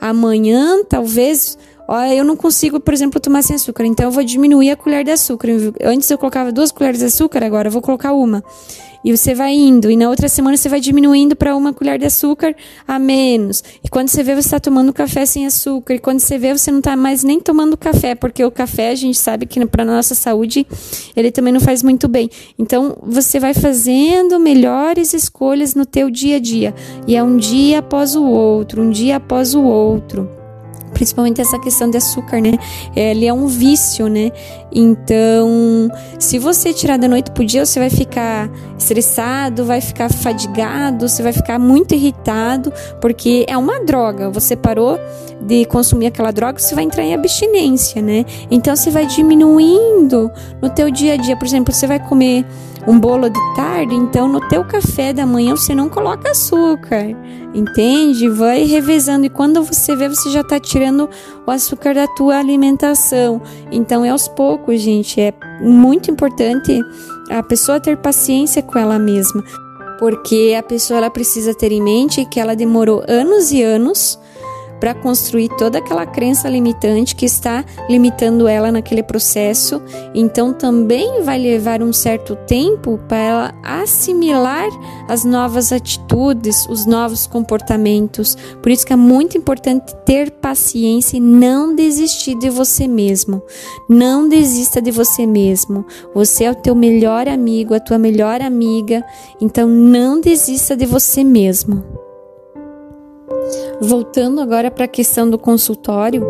Amanhã, 0.00 0.84
talvez, 0.84 1.58
ó, 1.88 2.04
eu 2.04 2.24
não 2.24 2.36
consigo, 2.36 2.80
por 2.80 2.92
exemplo, 2.92 3.20
tomar 3.20 3.42
sem 3.42 3.56
açúcar, 3.56 3.84
então 3.84 4.06
eu 4.06 4.10
vou 4.10 4.24
diminuir 4.24 4.70
a 4.70 4.76
colher 4.76 5.04
de 5.04 5.10
açúcar. 5.10 5.48
Antes 5.82 6.10
eu 6.10 6.18
colocava 6.18 6.52
duas 6.52 6.70
colheres 6.70 7.00
de 7.00 7.06
açúcar, 7.06 7.44
agora 7.44 7.68
eu 7.68 7.72
vou 7.72 7.82
colocar 7.82 8.12
uma. 8.12 8.42
E 9.06 9.16
você 9.16 9.36
vai 9.36 9.54
indo, 9.54 9.88
e 9.88 9.96
na 9.96 10.10
outra 10.10 10.28
semana 10.28 10.56
você 10.56 10.68
vai 10.68 10.80
diminuindo 10.80 11.36
para 11.36 11.54
uma 11.54 11.72
colher 11.72 11.96
de 11.96 12.06
açúcar 12.06 12.56
a 12.88 12.98
menos. 12.98 13.62
E 13.84 13.88
quando 13.88 14.08
você 14.08 14.20
vê, 14.20 14.34
você 14.34 14.48
está 14.48 14.58
tomando 14.58 14.92
café 14.92 15.24
sem 15.24 15.46
açúcar. 15.46 15.94
E 15.94 16.00
quando 16.00 16.18
você 16.18 16.36
vê, 16.36 16.52
você 16.52 16.72
não 16.72 16.80
está 16.80 16.96
mais 16.96 17.22
nem 17.22 17.38
tomando 17.38 17.76
café, 17.76 18.16
porque 18.16 18.44
o 18.44 18.50
café 18.50 18.90
a 18.90 18.94
gente 18.96 19.16
sabe 19.16 19.46
que 19.46 19.64
para 19.66 19.84
nossa 19.84 20.12
saúde 20.12 20.66
ele 21.14 21.30
também 21.30 21.52
não 21.52 21.60
faz 21.60 21.84
muito 21.84 22.08
bem. 22.08 22.28
Então 22.58 22.96
você 23.00 23.38
vai 23.38 23.54
fazendo 23.54 24.40
melhores 24.40 25.14
escolhas 25.14 25.76
no 25.76 25.86
teu 25.86 26.10
dia 26.10 26.36
a 26.36 26.40
dia. 26.40 26.74
E 27.06 27.14
é 27.14 27.22
um 27.22 27.36
dia 27.36 27.78
após 27.78 28.16
o 28.16 28.24
outro, 28.24 28.82
um 28.82 28.90
dia 28.90 29.18
após 29.18 29.54
o 29.54 29.62
outro 29.62 30.35
principalmente 30.96 31.42
essa 31.42 31.58
questão 31.58 31.90
de 31.90 31.98
açúcar, 31.98 32.40
né? 32.40 32.52
Ele 32.96 33.26
é 33.26 33.32
um 33.32 33.46
vício, 33.46 34.08
né? 34.08 34.32
Então, 34.72 35.90
se 36.18 36.38
você 36.38 36.72
tirar 36.72 36.96
da 36.96 37.06
noite 37.06 37.30
pro 37.32 37.44
dia, 37.44 37.66
você 37.66 37.78
vai 37.78 37.90
ficar 37.90 38.50
estressado, 38.78 39.66
vai 39.66 39.82
ficar 39.82 40.10
fadigado, 40.10 41.06
você 41.06 41.22
vai 41.22 41.34
ficar 41.34 41.58
muito 41.58 41.94
irritado, 41.94 42.72
porque 42.98 43.44
é 43.46 43.58
uma 43.58 43.84
droga. 43.84 44.30
Você 44.30 44.56
parou 44.56 44.98
de 45.42 45.66
consumir 45.66 46.06
aquela 46.06 46.30
droga, 46.30 46.58
você 46.58 46.74
vai 46.74 46.84
entrar 46.84 47.04
em 47.04 47.12
abstinência, 47.12 48.00
né? 48.00 48.24
Então, 48.50 48.74
você 48.74 48.90
vai 48.90 49.04
diminuindo 49.04 50.30
no 50.62 50.70
teu 50.70 50.90
dia 50.90 51.12
a 51.12 51.16
dia. 51.18 51.36
Por 51.36 51.44
exemplo, 51.44 51.74
você 51.74 51.86
vai 51.86 52.00
comer 52.00 52.46
um 52.86 52.98
bolo 53.00 53.28
de 53.28 53.40
tarde, 53.56 53.94
então 53.94 54.28
no 54.28 54.40
teu 54.48 54.64
café 54.64 55.12
da 55.12 55.26
manhã 55.26 55.56
você 55.56 55.74
não 55.74 55.88
coloca 55.88 56.30
açúcar, 56.30 57.04
entende? 57.52 58.28
Vai 58.28 58.62
revezando 58.62 59.26
e 59.26 59.30
quando 59.30 59.62
você 59.62 59.96
vê, 59.96 60.08
você 60.08 60.30
já 60.30 60.42
está 60.42 60.60
tirando 60.60 61.08
o 61.44 61.50
açúcar 61.50 61.94
da 61.94 62.06
tua 62.06 62.38
alimentação. 62.38 63.42
Então 63.72 64.04
é 64.04 64.10
aos 64.10 64.28
poucos, 64.28 64.80
gente, 64.80 65.20
é 65.20 65.34
muito 65.60 66.10
importante 66.10 66.80
a 67.28 67.42
pessoa 67.42 67.80
ter 67.80 67.96
paciência 67.96 68.62
com 68.62 68.78
ela 68.78 68.98
mesma, 68.98 69.42
porque 69.98 70.54
a 70.56 70.62
pessoa 70.62 70.98
ela 70.98 71.10
precisa 71.10 71.52
ter 71.52 71.72
em 71.72 71.82
mente 71.82 72.24
que 72.24 72.38
ela 72.38 72.54
demorou 72.54 73.02
anos 73.08 73.50
e 73.50 73.62
anos 73.62 74.18
para 74.80 74.94
construir 74.94 75.48
toda 75.56 75.78
aquela 75.78 76.06
crença 76.06 76.48
limitante 76.48 77.14
que 77.14 77.26
está 77.26 77.64
limitando 77.88 78.46
ela 78.48 78.70
naquele 78.70 79.02
processo. 79.02 79.80
Então 80.14 80.52
também 80.52 81.22
vai 81.22 81.38
levar 81.38 81.82
um 81.82 81.92
certo 81.92 82.36
tempo 82.46 82.98
para 83.08 83.18
ela 83.18 83.54
assimilar 83.62 84.68
as 85.08 85.24
novas 85.24 85.72
atitudes, 85.72 86.66
os 86.68 86.86
novos 86.86 87.26
comportamentos. 87.26 88.36
Por 88.62 88.70
isso 88.70 88.86
que 88.86 88.92
é 88.92 88.96
muito 88.96 89.36
importante 89.38 89.94
ter 90.04 90.30
paciência 90.30 91.16
e 91.16 91.20
não 91.20 91.74
desistir 91.74 92.36
de 92.36 92.50
você 92.50 92.86
mesmo. 92.86 93.42
Não 93.88 94.28
desista 94.28 94.80
de 94.80 94.90
você 94.90 95.26
mesmo. 95.26 95.84
Você 96.14 96.44
é 96.44 96.50
o 96.50 96.54
teu 96.54 96.74
melhor 96.74 97.28
amigo, 97.28 97.74
a 97.74 97.80
tua 97.80 97.98
melhor 97.98 98.40
amiga. 98.40 99.04
Então 99.40 99.68
não 99.68 100.20
desista 100.20 100.76
de 100.76 100.86
você 100.86 101.22
mesmo. 101.24 102.05
Voltando 103.80 104.40
agora 104.40 104.70
para 104.70 104.86
a 104.86 104.88
questão 104.88 105.28
do 105.28 105.38
consultório, 105.38 106.24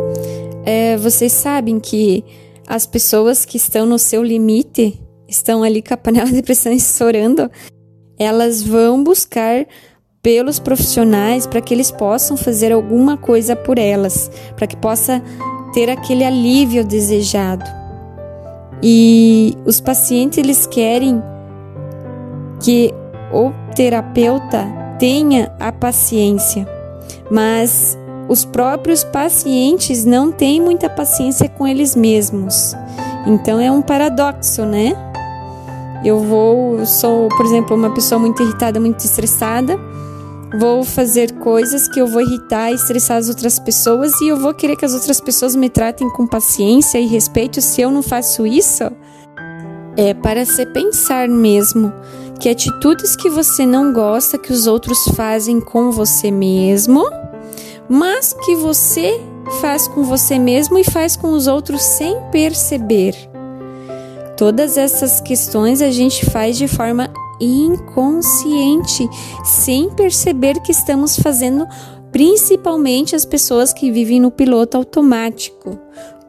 é, 0.64 0.96
vocês 0.96 1.32
sabem 1.32 1.78
que 1.78 2.24
as 2.66 2.86
pessoas 2.86 3.44
que 3.44 3.56
estão 3.56 3.86
no 3.86 3.98
seu 3.98 4.22
limite, 4.22 5.00
estão 5.28 5.62
ali 5.62 5.80
com 5.80 5.94
a 5.94 5.96
panela 5.96 6.30
de 6.30 6.42
pressão 6.42 6.72
estourando, 6.74 7.48
elas 8.18 8.62
vão 8.62 9.02
buscar 9.04 9.64
pelos 10.20 10.58
profissionais 10.58 11.46
para 11.46 11.60
que 11.60 11.72
eles 11.72 11.92
possam 11.92 12.36
fazer 12.36 12.72
alguma 12.72 13.16
coisa 13.16 13.54
por 13.54 13.78
elas, 13.78 14.28
para 14.56 14.66
que 14.66 14.76
possa 14.76 15.22
ter 15.72 15.88
aquele 15.88 16.24
alívio 16.24 16.84
desejado. 16.84 17.64
E 18.82 19.56
os 19.64 19.80
pacientes 19.80 20.38
eles 20.38 20.66
querem 20.66 21.22
que 22.60 22.92
o 23.32 23.52
terapeuta 23.74 24.66
tenha 24.98 25.54
a 25.60 25.70
paciência 25.70 26.75
mas 27.30 27.96
os 28.28 28.44
próprios 28.44 29.04
pacientes 29.04 30.04
não 30.04 30.32
têm 30.32 30.60
muita 30.60 30.88
paciência 30.88 31.48
com 31.48 31.66
eles 31.66 31.94
mesmos. 31.94 32.74
Então 33.26 33.60
é 33.60 33.70
um 33.70 33.82
paradoxo, 33.82 34.64
né? 34.64 34.94
Eu 36.04 36.20
vou, 36.20 36.84
sou, 36.86 37.28
por 37.30 37.44
exemplo, 37.44 37.76
uma 37.76 37.90
pessoa 37.90 38.18
muito 38.18 38.42
irritada, 38.42 38.78
muito 38.78 39.00
estressada, 39.00 39.78
vou 40.58 40.84
fazer 40.84 41.32
coisas 41.38 41.88
que 41.88 42.00
eu 42.00 42.06
vou 42.06 42.22
irritar 42.22 42.70
e 42.70 42.74
estressar 42.74 43.16
as 43.16 43.28
outras 43.28 43.58
pessoas 43.58 44.12
e 44.20 44.28
eu 44.28 44.36
vou 44.36 44.54
querer 44.54 44.76
que 44.76 44.84
as 44.84 44.94
outras 44.94 45.20
pessoas 45.20 45.56
me 45.56 45.68
tratem 45.68 46.08
com 46.10 46.26
paciência 46.26 46.98
e 46.98 47.06
respeito 47.06 47.60
se 47.60 47.80
eu 47.80 47.90
não 47.90 48.02
faço 48.02 48.46
isso? 48.46 48.84
É 49.96 50.14
para 50.14 50.44
se 50.44 50.64
pensar 50.66 51.28
mesmo 51.28 51.92
que 52.40 52.48
atitudes 52.48 53.16
que 53.16 53.30
você 53.30 53.66
não 53.66 53.92
gosta 53.92 54.38
que 54.38 54.52
os 54.52 54.66
outros 54.66 54.98
fazem 55.14 55.60
com 55.60 55.90
você 55.90 56.30
mesmo, 56.30 57.04
mas 57.88 58.32
que 58.32 58.54
você 58.54 59.20
faz 59.60 59.86
com 59.88 60.02
você 60.02 60.38
mesmo 60.38 60.78
e 60.78 60.84
faz 60.84 61.16
com 61.16 61.32
os 61.32 61.46
outros 61.46 61.82
sem 61.82 62.20
perceber. 62.30 63.14
Todas 64.36 64.76
essas 64.76 65.20
questões 65.20 65.80
a 65.80 65.90
gente 65.90 66.26
faz 66.26 66.58
de 66.58 66.68
forma 66.68 67.10
inconsciente, 67.40 69.08
sem 69.44 69.90
perceber 69.90 70.60
que 70.60 70.72
estamos 70.72 71.16
fazendo, 71.16 71.66
principalmente 72.12 73.16
as 73.16 73.24
pessoas 73.24 73.72
que 73.72 73.90
vivem 73.90 74.20
no 74.20 74.30
piloto 74.30 74.76
automático. 74.76 75.78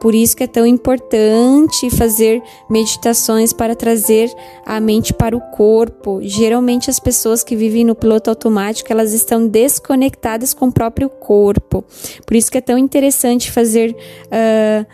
Por 0.00 0.14
isso 0.14 0.36
que 0.36 0.44
é 0.44 0.46
tão 0.46 0.64
importante 0.64 1.90
fazer 1.90 2.42
meditações 2.70 3.52
para 3.52 3.74
trazer 3.74 4.30
a 4.64 4.80
mente 4.80 5.12
para 5.12 5.36
o 5.36 5.40
corpo. 5.40 6.20
Geralmente 6.22 6.88
as 6.88 7.00
pessoas 7.00 7.42
que 7.42 7.56
vivem 7.56 7.84
no 7.84 7.94
piloto 7.94 8.30
automático, 8.30 8.92
elas 8.92 9.12
estão 9.12 9.46
desconectadas 9.46 10.54
com 10.54 10.66
o 10.66 10.72
próprio 10.72 11.08
corpo. 11.08 11.84
Por 12.24 12.36
isso 12.36 12.50
que 12.50 12.58
é 12.58 12.60
tão 12.60 12.78
interessante 12.78 13.50
fazer 13.50 13.90
uh, 13.92 14.86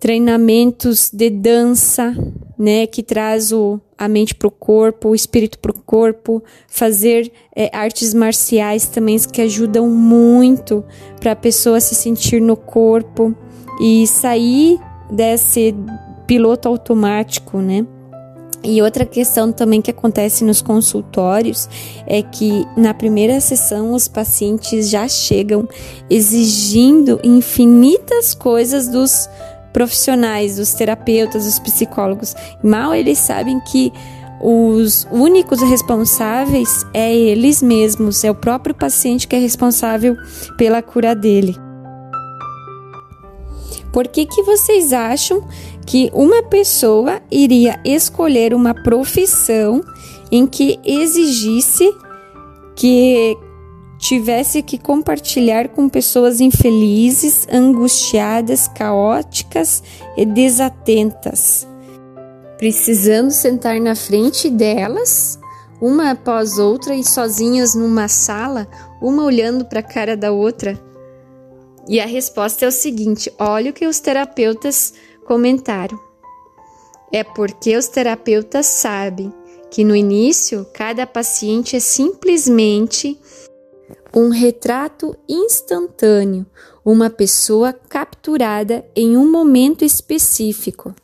treinamentos 0.00 1.10
de 1.12 1.30
dança, 1.30 2.12
né, 2.58 2.86
que 2.86 3.02
traz 3.02 3.52
o, 3.52 3.80
a 3.96 4.08
mente 4.08 4.34
para 4.34 4.48
o 4.48 4.50
corpo, 4.50 5.10
o 5.10 5.14
espírito 5.14 5.58
para 5.58 5.70
o 5.70 5.78
corpo, 5.78 6.42
fazer 6.66 7.30
é, 7.54 7.70
artes 7.72 8.12
marciais 8.12 8.88
também 8.88 9.16
que 9.18 9.40
ajudam 9.40 9.88
muito 9.88 10.84
para 11.20 11.32
a 11.32 11.36
pessoa 11.36 11.80
se 11.80 11.94
sentir 11.94 12.40
no 12.40 12.56
corpo 12.56 13.36
e 13.80 14.06
sair 14.06 14.78
desse 15.10 15.74
piloto 16.26 16.68
automático, 16.68 17.58
né? 17.58 17.86
E 18.64 18.80
outra 18.80 19.04
questão 19.04 19.50
também 19.50 19.82
que 19.82 19.90
acontece 19.90 20.44
nos 20.44 20.62
consultórios 20.62 21.68
é 22.06 22.22
que 22.22 22.64
na 22.76 22.94
primeira 22.94 23.40
sessão 23.40 23.92
os 23.92 24.06
pacientes 24.06 24.88
já 24.88 25.08
chegam 25.08 25.68
exigindo 26.08 27.18
infinitas 27.24 28.34
coisas 28.34 28.86
dos 28.86 29.28
profissionais, 29.72 30.56
dos 30.56 30.74
terapeutas, 30.74 31.44
dos 31.44 31.58
psicólogos. 31.58 32.36
Mal 32.62 32.94
eles 32.94 33.18
sabem 33.18 33.58
que 33.58 33.92
os 34.40 35.08
únicos 35.10 35.60
responsáveis 35.60 36.84
é 36.94 37.12
eles 37.12 37.62
mesmos, 37.62 38.22
é 38.22 38.30
o 38.30 38.34
próprio 38.34 38.74
paciente 38.74 39.26
que 39.26 39.34
é 39.34 39.38
responsável 39.38 40.16
pela 40.56 40.82
cura 40.82 41.14
dele. 41.14 41.56
Por 43.92 44.08
que, 44.08 44.24
que 44.24 44.42
vocês 44.42 44.92
acham 44.92 45.46
que 45.86 46.10
uma 46.14 46.42
pessoa 46.42 47.20
iria 47.30 47.78
escolher 47.84 48.54
uma 48.54 48.74
profissão 48.74 49.82
em 50.30 50.46
que 50.46 50.80
exigisse 50.84 51.92
que 52.74 53.36
tivesse 53.98 54.62
que 54.62 54.78
compartilhar 54.78 55.68
com 55.68 55.88
pessoas 55.88 56.40
infelizes, 56.40 57.46
angustiadas, 57.52 58.66
caóticas 58.66 59.82
e 60.16 60.24
desatentas, 60.24 61.68
precisando 62.58 63.30
sentar 63.30 63.78
na 63.80 63.94
frente 63.94 64.50
delas 64.50 65.38
uma 65.80 66.12
após 66.12 66.58
outra 66.58 66.94
e 66.94 67.04
sozinhas 67.04 67.74
numa 67.74 68.08
sala, 68.08 68.66
uma 69.00 69.22
olhando 69.24 69.64
para 69.64 69.80
a 69.80 69.84
cara 69.84 70.16
da 70.16 70.32
outra? 70.32 70.78
E 71.88 72.00
a 72.00 72.06
resposta 72.06 72.64
é 72.64 72.68
o 72.68 72.72
seguinte: 72.72 73.32
olha 73.38 73.70
o 73.70 73.74
que 73.74 73.86
os 73.86 74.00
terapeutas 74.00 74.94
comentaram. 75.24 75.98
É 77.12 77.22
porque 77.22 77.76
os 77.76 77.88
terapeutas 77.88 78.66
sabem 78.66 79.32
que 79.70 79.84
no 79.84 79.94
início 79.94 80.66
cada 80.72 81.06
paciente 81.06 81.76
é 81.76 81.80
simplesmente 81.80 83.18
um 84.14 84.28
retrato 84.28 85.16
instantâneo, 85.28 86.46
uma 86.84 87.08
pessoa 87.08 87.72
capturada 87.72 88.84
em 88.94 89.16
um 89.16 89.30
momento 89.30 89.84
específico. 89.84 90.94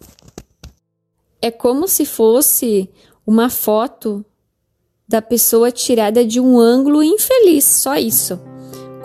É 1.41 1.51
como 1.51 1.87
se 1.89 2.05
fosse 2.05 2.91
uma 3.27 3.49
foto 3.49 4.25
da 5.07 5.23
pessoa 5.23 5.71
tirada 5.71 6.25
de 6.25 6.39
um 6.39 6.59
ângulo 6.59 7.03
infeliz, 7.03 7.65
só 7.65 7.97
isso, 7.97 8.39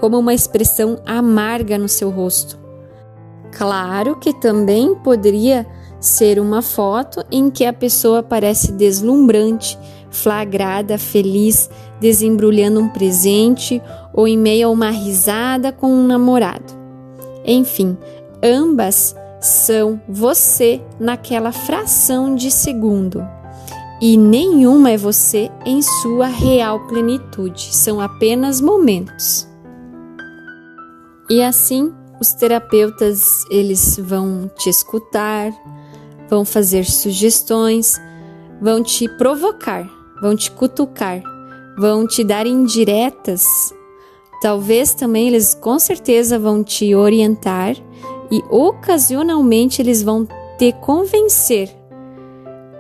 como 0.04 0.20
uma 0.20 0.34
expressão 0.34 1.00
amarga 1.06 1.78
no 1.78 1.88
seu 1.88 2.10
rosto. 2.10 2.60
Claro 3.54 4.18
que 4.18 4.34
também 4.34 4.94
poderia 4.96 5.66
ser 5.98 6.42
uma 6.42 6.62
foto 6.62 7.24
em 7.32 7.50
que 7.50 7.64
a 7.64 7.72
pessoa 7.72 8.22
parece 8.22 8.74
deslumbrante, 8.74 9.80
flagrada, 10.12 10.98
feliz, 10.98 11.70
desembrulhando 12.02 12.82
um 12.82 12.90
presente 12.90 13.82
ou 14.14 14.28
em 14.28 14.38
meio 14.38 14.68
a 14.68 14.72
uma 14.72 14.90
risada 14.90 15.72
com 15.72 15.88
um 15.88 16.06
namorado. 16.06 16.74
Enfim, 17.46 17.98
ambas 18.44 19.16
são 19.40 20.02
você 20.06 20.82
naquela 21.00 21.54
fração 21.54 22.36
de 22.36 22.52
segundo. 22.52 23.26
E 24.02 24.18
nenhuma 24.18 24.92
é 24.92 24.98
você 24.98 25.50
em 25.66 25.82
sua 25.82 26.28
real 26.28 26.88
plenitude, 26.88 27.74
são 27.74 28.02
apenas 28.02 28.60
momentos. 28.60 29.53
E 31.30 31.42
assim, 31.42 31.94
os 32.20 32.34
terapeutas, 32.34 33.46
eles 33.50 33.98
vão 33.98 34.52
te 34.58 34.70
escutar, 34.70 35.52
vão 36.30 36.44
fazer 36.44 36.86
sugestões, 36.86 38.00
vão 38.62 38.84
te 38.84 39.08
provocar, 39.18 39.90
vão 40.22 40.36
te 40.36 40.52
cutucar, 40.52 41.22
vão 41.78 42.06
te 42.06 42.24
dar 42.24 42.46
indiretas. 42.46 43.74
Talvez 44.42 44.94
também 44.94 45.28
eles 45.28 45.54
com 45.54 45.80
certeza 45.80 46.38
vão 46.38 46.64
te 46.64 46.94
orientar 46.94 47.76
e 48.30 48.44
ocasionalmente 48.50 49.82
eles 49.82 50.04
vão 50.04 50.28
te 50.58 50.74
convencer 50.74 51.70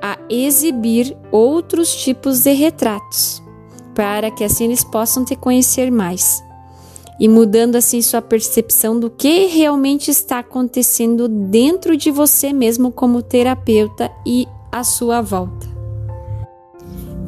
a 0.01 0.17
exibir 0.29 1.17
outros 1.31 1.95
tipos 1.95 2.41
de 2.41 2.51
retratos, 2.51 3.41
para 3.95 4.29
que 4.29 4.43
assim 4.43 4.65
eles 4.65 4.83
possam 4.83 5.23
te 5.23 5.33
conhecer 5.33 5.89
mais 5.89 6.43
e 7.23 7.29
mudando 7.29 7.77
assim 7.77 8.01
sua 8.01 8.21
percepção 8.21 8.99
do 8.99 9.09
que 9.09 9.45
realmente 9.45 10.11
está 10.11 10.39
acontecendo 10.39 11.29
dentro 11.29 11.95
de 11.95 12.11
você 12.11 12.51
mesmo 12.51 12.91
como 12.91 13.21
terapeuta 13.21 14.11
e 14.27 14.45
à 14.69 14.83
sua 14.83 15.21
volta. 15.21 15.65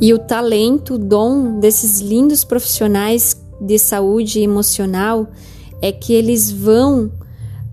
E 0.01 0.13
o 0.13 0.19
talento, 0.19 0.95
o 0.95 0.97
dom 0.97 1.61
desses 1.61 2.01
lindos 2.01 2.43
profissionais 2.43 3.41
de 3.61 3.79
saúde 3.79 4.41
emocional 4.41 5.29
é 5.81 5.93
que 5.93 6.13
eles 6.13 6.51
vão 6.51 7.09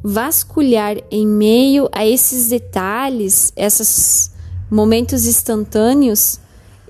vasculhar 0.00 0.98
em 1.10 1.26
meio 1.26 1.88
a 1.90 2.06
esses 2.06 2.46
detalhes, 2.46 3.52
esses 3.56 4.30
momentos 4.70 5.26
instantâneos, 5.26 6.38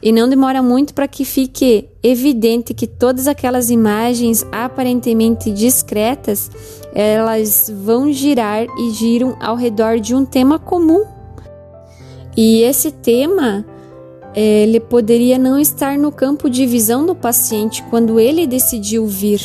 e 0.02 0.10
não 0.10 0.28
demora 0.28 0.62
muito 0.62 0.92
para 0.92 1.06
que 1.06 1.24
fique 1.24 1.88
evidente 2.02 2.74
que 2.74 2.86
todas 2.86 3.28
aquelas 3.28 3.70
imagens 3.70 4.44
aparentemente 4.50 5.52
discretas, 5.52 6.50
elas 6.92 7.72
vão 7.84 8.12
girar 8.12 8.66
e 8.78 8.90
giram 8.90 9.36
ao 9.40 9.54
redor 9.54 10.00
de 10.00 10.14
um 10.14 10.24
tema 10.24 10.58
comum. 10.58 11.04
E 12.36 12.62
esse 12.62 12.90
tema 12.90 13.64
ele 14.34 14.80
poderia 14.80 15.38
não 15.38 15.58
estar 15.58 15.96
no 15.96 16.10
campo 16.10 16.48
de 16.50 16.66
visão 16.66 17.06
do 17.06 17.14
paciente 17.14 17.82
quando 17.90 18.18
ele 18.18 18.46
decidiu 18.46 19.06
vir. 19.06 19.40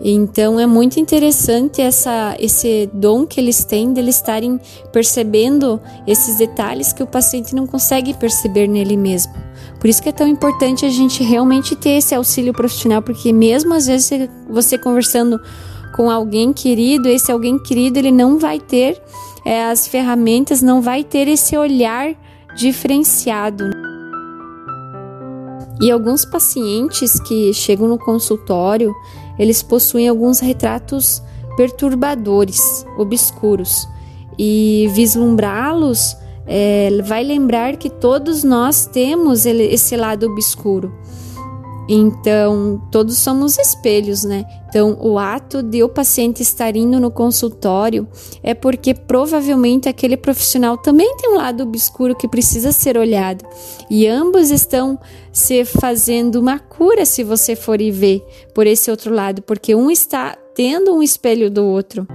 Então 0.00 0.60
é 0.60 0.66
muito 0.66 0.98
interessante 1.00 1.80
essa, 1.80 2.36
esse 2.38 2.90
dom 2.92 3.26
que 3.26 3.40
eles 3.40 3.64
têm 3.64 3.92
de 3.92 4.00
eles 4.00 4.16
estarem 4.16 4.60
percebendo 4.92 5.80
esses 6.06 6.36
detalhes 6.36 6.92
que 6.92 7.02
o 7.02 7.06
paciente 7.06 7.54
não 7.54 7.66
consegue 7.66 8.12
perceber 8.14 8.66
nele 8.66 8.96
mesmo. 8.96 9.45
Por 9.78 9.88
isso 9.88 10.02
que 10.02 10.08
é 10.08 10.12
tão 10.12 10.26
importante 10.26 10.84
a 10.86 10.90
gente 10.90 11.22
realmente 11.22 11.76
ter 11.76 11.90
esse 11.90 12.14
auxílio 12.14 12.52
profissional, 12.52 13.02
porque 13.02 13.32
mesmo 13.32 13.74
às 13.74 13.86
vezes 13.86 14.28
você 14.48 14.78
conversando 14.78 15.40
com 15.94 16.10
alguém 16.10 16.52
querido, 16.52 17.08
esse 17.08 17.30
alguém 17.30 17.58
querido 17.58 17.98
ele 17.98 18.10
não 18.10 18.38
vai 18.38 18.58
ter 18.58 19.00
é, 19.44 19.64
as 19.64 19.86
ferramentas, 19.86 20.60
não 20.60 20.82
vai 20.82 21.04
ter 21.04 21.28
esse 21.28 21.56
olhar 21.56 22.14
diferenciado. 22.56 23.64
E 25.80 25.90
alguns 25.90 26.24
pacientes 26.24 27.20
que 27.20 27.52
chegam 27.52 27.86
no 27.86 27.98
consultório, 27.98 28.94
eles 29.38 29.62
possuem 29.62 30.08
alguns 30.08 30.40
retratos 30.40 31.22
perturbadores, 31.56 32.84
obscuros, 32.98 33.86
e 34.38 34.88
vislumbrá-los 34.92 36.16
é, 36.46 36.90
vai 37.04 37.24
lembrar 37.24 37.76
que 37.76 37.90
todos 37.90 38.44
nós 38.44 38.86
temos 38.86 39.44
esse 39.46 39.96
lado 39.96 40.26
obscuro. 40.30 40.92
Então, 41.88 42.82
todos 42.90 43.16
somos 43.18 43.58
espelhos, 43.58 44.24
né? 44.24 44.44
Então, 44.68 44.98
o 45.00 45.18
ato 45.18 45.62
de 45.62 45.84
o 45.84 45.88
paciente 45.88 46.42
estar 46.42 46.74
indo 46.74 46.98
no 46.98 47.12
consultório 47.12 48.08
é 48.42 48.54
porque 48.54 48.92
provavelmente 48.92 49.88
aquele 49.88 50.16
profissional 50.16 50.76
também 50.76 51.16
tem 51.16 51.30
um 51.30 51.36
lado 51.36 51.62
obscuro 51.62 52.16
que 52.16 52.26
precisa 52.26 52.72
ser 52.72 52.98
olhado. 52.98 53.44
E 53.88 54.06
ambos 54.06 54.50
estão 54.50 54.98
se 55.32 55.64
fazendo 55.64 56.40
uma 56.40 56.58
cura, 56.58 57.06
se 57.06 57.22
você 57.22 57.54
for 57.54 57.80
e 57.80 57.92
ver 57.92 58.26
por 58.52 58.66
esse 58.66 58.90
outro 58.90 59.14
lado, 59.14 59.40
porque 59.42 59.74
um 59.74 59.88
está 59.88 60.36
tendo 60.54 60.92
um 60.92 61.02
espelho 61.02 61.50
do 61.50 61.64
outro. 61.64 62.06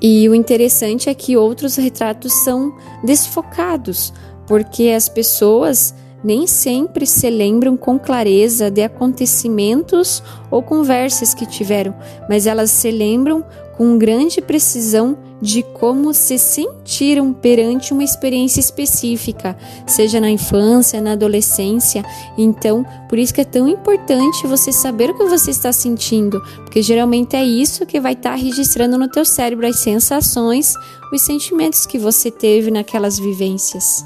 E 0.00 0.28
o 0.28 0.34
interessante 0.34 1.08
é 1.08 1.14
que 1.14 1.36
outros 1.36 1.76
retratos 1.76 2.32
são 2.44 2.76
desfocados, 3.02 4.12
porque 4.46 4.90
as 4.90 5.08
pessoas 5.08 5.94
nem 6.22 6.46
sempre 6.46 7.06
se 7.06 7.30
lembram 7.30 7.76
com 7.76 7.98
clareza 7.98 8.70
de 8.70 8.82
acontecimentos 8.82 10.22
ou 10.50 10.62
conversas 10.62 11.32
que 11.32 11.46
tiveram, 11.46 11.94
mas 12.28 12.46
elas 12.46 12.70
se 12.70 12.90
lembram 12.90 13.44
com 13.76 13.96
grande 13.96 14.40
precisão 14.40 15.16
de 15.40 15.62
como 15.62 16.12
se 16.12 16.38
sentiram 16.38 17.32
perante 17.32 17.92
uma 17.92 18.02
experiência 18.02 18.60
específica, 18.60 19.56
seja 19.86 20.20
na 20.20 20.30
infância, 20.30 21.00
na 21.00 21.12
adolescência. 21.12 22.04
Então, 22.36 22.84
por 23.08 23.18
isso 23.18 23.32
que 23.32 23.40
é 23.40 23.44
tão 23.44 23.68
importante 23.68 24.46
você 24.46 24.72
saber 24.72 25.10
o 25.10 25.14
que 25.14 25.24
você 25.24 25.50
está 25.50 25.72
sentindo, 25.72 26.40
porque 26.56 26.82
geralmente 26.82 27.36
é 27.36 27.44
isso 27.44 27.86
que 27.86 28.00
vai 28.00 28.14
estar 28.14 28.34
registrando 28.34 28.98
no 28.98 29.08
teu 29.08 29.24
cérebro 29.24 29.66
as 29.66 29.78
sensações, 29.78 30.74
os 31.12 31.22
sentimentos 31.22 31.86
que 31.86 31.98
você 31.98 32.30
teve 32.30 32.70
naquelas 32.70 33.18
vivências. 33.18 34.04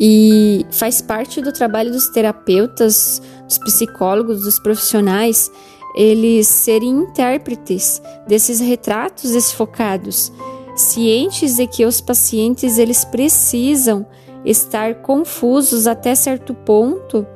E 0.00 0.66
faz 0.70 1.00
parte 1.00 1.40
do 1.40 1.52
trabalho 1.52 1.92
dos 1.92 2.08
terapeutas, 2.08 3.20
dos 3.46 3.58
psicólogos, 3.58 4.42
dos 4.42 4.58
profissionais 4.58 5.50
eles 5.94 6.48
serem 6.48 6.90
intérpretes 6.90 8.00
desses 8.26 8.60
retratos 8.60 9.32
desfocados, 9.32 10.32
cientes 10.74 11.56
de 11.56 11.66
que 11.66 11.84
os 11.84 12.00
pacientes 12.00 12.78
eles 12.78 13.04
precisam 13.04 14.06
estar 14.44 14.96
confusos 15.02 15.86
até 15.86 16.14
certo 16.14 16.54
ponto, 16.54 17.26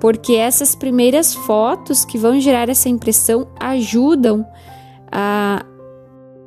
porque 0.00 0.34
essas 0.34 0.74
primeiras 0.74 1.34
fotos 1.34 2.04
que 2.04 2.18
vão 2.18 2.40
gerar 2.40 2.68
essa 2.68 2.88
impressão 2.88 3.46
ajudam 3.58 4.44
a 5.10 5.64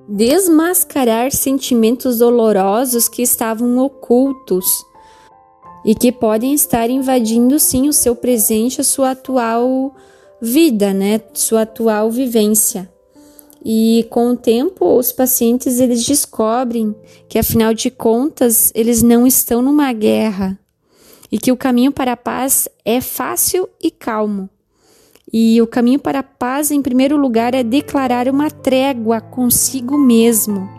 desmascarar 0.08 1.32
sentimentos 1.32 2.19
dolorosos 2.19 3.08
que 3.08 3.21
estavam 3.21 3.78
ocultos 3.78 4.86
e 5.86 5.95
que 5.95 6.12
podem 6.12 6.54
estar 6.54 6.89
invadindo 6.89 7.60
sim 7.60 7.88
o 7.88 7.93
seu 7.93 8.15
presente, 8.15 8.82
a 8.82 8.84
sua 8.84 9.12
atual 9.12 9.93
vida, 10.43 10.93
né, 10.93 11.21
sua 11.34 11.62
atual 11.62 12.12
vivência. 12.12 12.91
E 13.65 14.06
com 14.10 14.32
o 14.32 14.38
tempo, 14.38 14.97
os 14.97 15.12
pacientes 15.12 15.79
eles 15.79 16.06
descobrem 16.06 16.93
que 17.29 17.39
afinal 17.39 17.73
de 17.73 17.89
contas, 17.89 18.71
eles 18.75 19.01
não 19.01 19.25
estão 19.25 19.62
numa 19.62 19.93
guerra 19.93 20.60
e 21.32 21.38
que 21.38 21.51
o 21.51 21.58
caminho 21.58 21.91
para 21.91 22.12
a 22.12 22.17
paz 22.17 22.67
é 22.84 22.99
fácil 22.99 23.69
e 23.82 23.89
calmo. 23.89 24.49
E 25.32 25.62
o 25.62 25.65
caminho 25.65 25.97
para 25.97 26.19
a 26.19 26.23
paz, 26.23 26.69
em 26.69 26.82
primeiro 26.82 27.17
lugar, 27.17 27.56
é 27.56 27.63
declarar 27.63 28.27
uma 28.27 28.51
trégua 28.51 29.21
consigo 29.21 29.97
mesmo, 29.97 30.69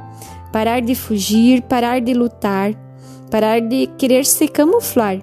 parar 0.53 0.81
de 0.81 0.95
fugir, 0.95 1.63
parar 1.63 2.01
de 2.01 2.13
lutar 2.13 2.85
parar 3.35 3.61
de 3.61 3.89
querer 3.99 4.25
se 4.25 4.47
camuflar. 4.47 5.19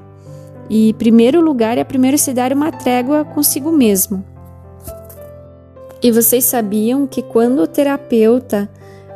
E 0.70 0.94
primeiro 0.96 1.40
lugar 1.40 1.78
é 1.78 1.84
primeiro 1.86 2.18
se 2.18 2.34
dar 2.34 2.52
uma 2.52 2.70
trégua 2.70 3.24
consigo 3.24 3.72
mesmo. 3.72 4.22
E 6.04 6.12
vocês 6.12 6.46
sabiam 6.46 7.06
que 7.06 7.22
quando 7.22 7.62
o 7.62 7.68
terapeuta 7.68 8.70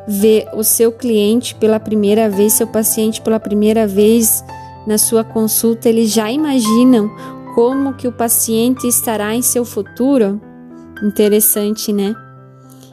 vê 0.08 0.48
o 0.54 0.64
seu 0.64 0.92
cliente 0.92 1.56
pela 1.56 1.80
primeira 1.80 2.30
vez, 2.30 2.54
seu 2.54 2.68
paciente 2.68 3.22
pela 3.22 3.40
primeira 3.40 3.88
vez 3.88 4.44
na 4.86 4.98
sua 4.98 5.24
consulta, 5.24 5.90
eles 5.90 6.12
já 6.12 6.32
imaginam 6.32 7.10
como 7.56 7.94
que 7.94 8.08
o 8.08 8.12
paciente 8.12 8.88
estará 8.88 9.34
em 9.34 9.42
seu 9.42 9.66
futuro? 9.66 10.40
Interessante, 11.02 11.92
né? 11.92 12.14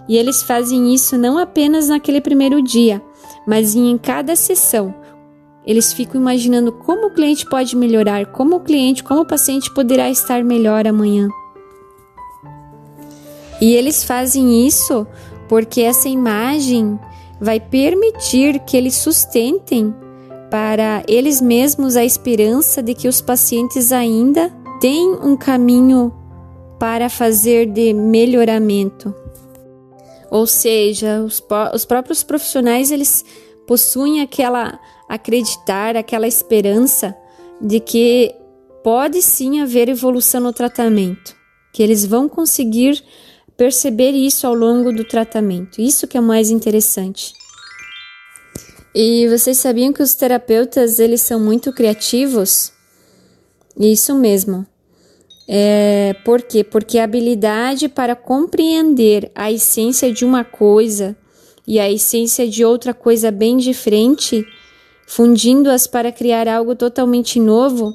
E 0.08 0.16
eles 0.16 0.42
fazem 0.42 0.94
isso 0.94 1.18
não 1.18 1.36
apenas 1.36 1.88
naquele 1.88 2.20
primeiro 2.20 2.62
dia, 2.62 3.02
mas 3.46 3.74
em 3.74 3.98
cada 3.98 4.34
sessão. 4.34 4.94
Eles 5.66 5.92
ficam 5.92 6.20
imaginando 6.20 6.72
como 6.72 7.06
o 7.06 7.10
cliente 7.10 7.46
pode 7.46 7.76
melhorar, 7.76 8.26
como 8.26 8.56
o 8.56 8.60
cliente, 8.60 9.04
como 9.04 9.20
o 9.20 9.26
paciente 9.26 9.72
poderá 9.72 10.10
estar 10.10 10.42
melhor 10.42 10.86
amanhã. 10.86 11.28
E 13.62 13.76
eles 13.76 14.02
fazem 14.02 14.66
isso 14.66 15.06
porque 15.48 15.82
essa 15.82 16.08
imagem 16.08 16.98
vai 17.40 17.60
permitir 17.60 18.58
que 18.64 18.76
eles 18.76 18.96
sustentem 18.96 19.94
para 20.50 21.04
eles 21.06 21.40
mesmos 21.40 21.94
a 21.94 22.04
esperança 22.04 22.82
de 22.82 22.92
que 22.92 23.06
os 23.06 23.20
pacientes 23.20 23.92
ainda 23.92 24.50
têm 24.80 25.14
um 25.14 25.36
caminho 25.36 26.12
para 26.76 27.08
fazer 27.08 27.66
de 27.66 27.92
melhoramento. 27.94 29.14
Ou 30.28 30.44
seja, 30.44 31.22
os, 31.22 31.40
os 31.72 31.84
próprios 31.84 32.24
profissionais 32.24 32.90
eles 32.90 33.24
possuem 33.64 34.22
aquela 34.22 34.80
acreditar, 35.08 35.96
aquela 35.96 36.26
esperança 36.26 37.16
de 37.60 37.78
que 37.78 38.34
pode 38.82 39.22
sim 39.22 39.60
haver 39.60 39.88
evolução 39.88 40.40
no 40.40 40.52
tratamento, 40.52 41.36
que 41.72 41.80
eles 41.80 42.04
vão 42.04 42.28
conseguir 42.28 43.00
perceber 43.56 44.12
isso 44.12 44.46
ao 44.46 44.54
longo 44.54 44.92
do 44.92 45.04
tratamento. 45.04 45.80
Isso 45.80 46.06
que 46.06 46.16
é 46.16 46.20
o 46.20 46.24
mais 46.24 46.50
interessante. 46.50 47.34
E 48.94 49.26
vocês 49.28 49.56
sabiam 49.56 49.92
que 49.92 50.02
os 50.02 50.14
terapeutas 50.14 50.98
eles 50.98 51.22
são 51.22 51.40
muito 51.40 51.72
criativos? 51.72 52.72
Isso 53.78 54.14
mesmo. 54.14 54.66
É, 55.48 56.14
por 56.24 56.42
quê? 56.42 56.62
Porque 56.62 56.98
a 56.98 57.04
habilidade 57.04 57.88
para 57.88 58.14
compreender 58.14 59.30
a 59.34 59.50
essência 59.50 60.12
de 60.12 60.24
uma 60.24 60.44
coisa 60.44 61.16
e 61.66 61.78
a 61.78 61.90
essência 61.90 62.48
de 62.48 62.64
outra 62.64 62.92
coisa 62.92 63.30
bem 63.30 63.56
diferente, 63.56 64.46
fundindo-as 65.06 65.86
para 65.86 66.12
criar 66.12 66.48
algo 66.48 66.74
totalmente 66.74 67.40
novo, 67.40 67.94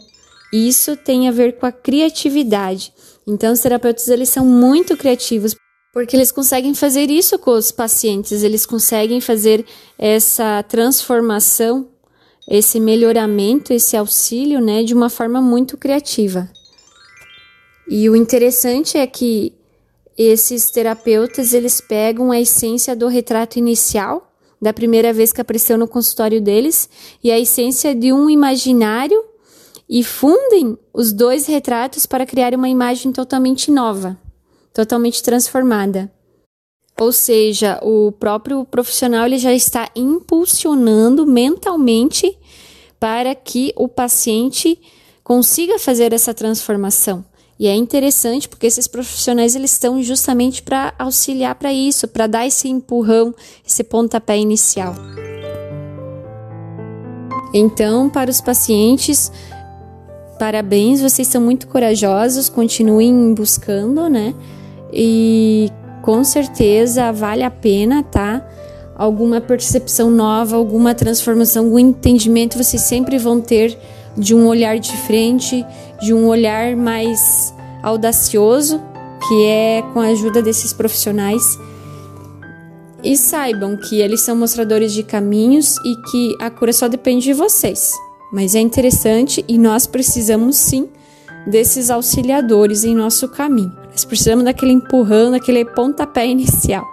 isso 0.52 0.96
tem 0.96 1.28
a 1.28 1.32
ver 1.32 1.58
com 1.58 1.66
a 1.66 1.72
criatividade. 1.72 2.94
Então, 3.28 3.52
os 3.52 3.60
terapeutas 3.60 4.08
eles 4.08 4.30
são 4.30 4.46
muito 4.46 4.96
criativos 4.96 5.54
porque 5.94 6.16
eles 6.16 6.32
conseguem 6.32 6.74
fazer 6.74 7.10
isso 7.10 7.40
com 7.40 7.52
os 7.52 7.72
pacientes, 7.72 8.44
eles 8.44 8.66
conseguem 8.66 9.20
fazer 9.20 9.66
essa 9.98 10.64
transformação, 10.64 11.88
esse 12.48 12.80
melhoramento, 12.80 13.74
esse 13.74 13.98
auxílio, 13.98 14.62
né, 14.62 14.84
de 14.84 14.94
uma 14.94 15.10
forma 15.10 15.42
muito 15.42 15.76
criativa. 15.76 16.48
E 17.90 18.10
o 18.10 18.16
interessante 18.16 18.98
é 18.98 19.08
que 19.08 19.54
esses 20.18 20.70
terapeutas 20.70 21.54
eles 21.54 21.82
pegam 21.82 22.32
a 22.32 22.40
essência 22.40 22.96
do 22.96 23.08
retrato 23.08 23.58
inicial 23.58 24.32
da 24.62 24.74
primeira 24.74 25.14
vez 25.14 25.32
que 25.32 25.42
apareceu 25.42 25.78
no 25.78 25.88
consultório 25.88 26.42
deles 26.42 26.90
e 27.24 27.32
a 27.32 27.40
essência 27.40 27.94
de 27.94 28.12
um 28.12 28.30
imaginário 28.30 29.24
e 29.90 30.04
fundem 30.04 30.78
os 30.94 31.14
dois 31.14 31.46
retratos 31.46 32.06
para 32.06 32.26
criar 32.26 32.54
uma 32.54 32.68
imagem 32.68 33.12
totalmente 33.12 33.72
nova, 33.72 34.18
totalmente 34.74 35.24
transformada. 35.24 36.12
Ou 37.00 37.12
seja, 37.12 37.80
o 37.84 38.12
próprio 38.12 38.66
profissional 38.66 39.26
ele 39.26 39.38
já 39.38 39.54
está 39.54 39.90
impulsionando 39.96 41.26
mentalmente 41.26 42.38
para 43.00 43.36
que 43.36 43.72
o 43.76 43.88
paciente 43.88 44.80
consiga 45.24 45.78
fazer 45.78 46.12
essa 46.12 46.34
transformação. 46.34 47.24
E 47.60 47.68
é 47.68 47.76
interessante 47.76 48.48
porque 48.48 48.68
esses 48.68 48.88
profissionais 48.88 49.56
eles 49.56 49.72
estão 49.72 50.02
justamente 50.02 50.62
para 50.62 50.94
auxiliar 50.98 51.56
para 51.56 51.74
isso, 51.74 52.08
para 52.08 52.28
dar 52.28 52.46
esse 52.46 52.68
empurrão, 52.68 53.34
esse 53.66 53.84
pontapé 53.84 54.38
inicial. 54.38 54.96
Então, 57.54 58.10
para 58.10 58.30
os 58.30 58.42
pacientes, 58.42 59.32
parabéns, 60.38 61.02
vocês 61.02 61.28
são 61.28 61.42
muito 61.42 61.68
corajosos, 61.68 62.50
continuem 62.50 63.34
buscando, 63.34 64.10
né? 64.10 64.34
E 64.92 65.70
com 66.02 66.24
certeza 66.24 67.12
vale 67.12 67.44
a 67.44 67.52
pena, 67.52 68.04
tá? 68.04 68.48
Alguma 68.96 69.42
percepção 69.42 70.10
nova, 70.10 70.56
alguma 70.56 70.96
transformação, 70.96 71.66
algum 71.66 71.80
entendimento 71.80 72.58
vocês 72.58 72.82
sempre 72.84 73.18
vão 73.18 73.42
ter 73.42 73.78
de 74.18 74.34
um 74.34 74.48
olhar 74.48 74.80
diferente, 74.80 75.66
de 76.02 76.14
um 76.14 76.28
olhar 76.28 76.76
mais 76.76 77.54
audacioso, 77.84 78.82
que 79.28 79.46
é 79.46 79.84
com 79.94 80.00
a 80.00 80.08
ajuda 80.08 80.42
desses 80.42 80.74
profissionais. 80.74 81.44
E 83.04 83.16
saibam 83.16 83.78
que 83.78 84.02
eles 84.02 84.22
são 84.22 84.36
mostradores 84.36 84.92
de 84.92 85.04
caminhos 85.04 85.76
e 85.86 85.96
que 86.10 86.36
a 86.42 86.50
cura 86.50 86.74
só 86.74 86.88
depende 86.88 87.26
de 87.26 87.34
vocês. 87.34 87.92
Mas 88.32 88.56
é 88.56 88.60
interessante 88.60 89.44
e 89.48 89.58
nós 89.58 89.88
precisamos 89.88 90.58
sim 90.58 90.90
desses 91.46 91.90
auxiliadores 91.90 92.84
em 92.84 92.94
nosso 92.94 93.30
caminho. 93.30 93.72
Nós 93.90 94.04
precisamos 94.06 94.44
daquele 94.44 94.74
empurrão, 94.74 95.32
daquele 95.32 95.64
pontapé 95.66 96.28
inicial. 96.28 96.86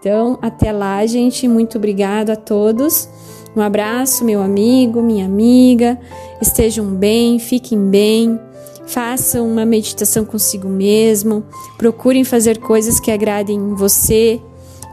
Então, 0.00 0.38
até 0.42 0.70
lá, 0.70 1.06
gente. 1.06 1.48
Muito 1.48 1.78
obrigado 1.78 2.30
a 2.30 2.36
todos. 2.36 3.08
Um 3.56 3.60
abraço, 3.62 4.24
meu 4.24 4.42
amigo, 4.42 5.00
minha 5.00 5.24
amiga. 5.24 5.98
Estejam 6.42 6.84
bem, 6.84 7.38
fiquem 7.38 7.88
bem. 7.88 8.38
Façam 8.86 9.48
uma 9.48 9.64
meditação 9.64 10.24
consigo 10.24 10.68
mesmo. 10.68 11.42
Procurem 11.78 12.24
fazer 12.24 12.58
coisas 12.58 13.00
que 13.00 13.10
agradem 13.10 13.74
você. 13.74 14.40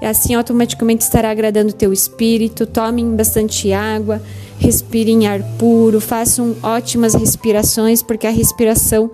E 0.02 0.06
assim 0.06 0.34
automaticamente 0.34 1.04
estará 1.04 1.30
agradando 1.30 1.72
o 1.72 1.76
teu 1.76 1.92
espírito. 1.92 2.66
Tomem 2.66 3.14
bastante 3.16 3.74
água, 3.74 4.22
respirem 4.62 5.28
ar 5.28 5.42
puro, 5.58 6.00
façam 6.00 6.56
ótimas 6.62 7.16
respirações, 7.16 8.04
porque 8.04 8.28
a 8.28 8.30
respiração 8.30 9.10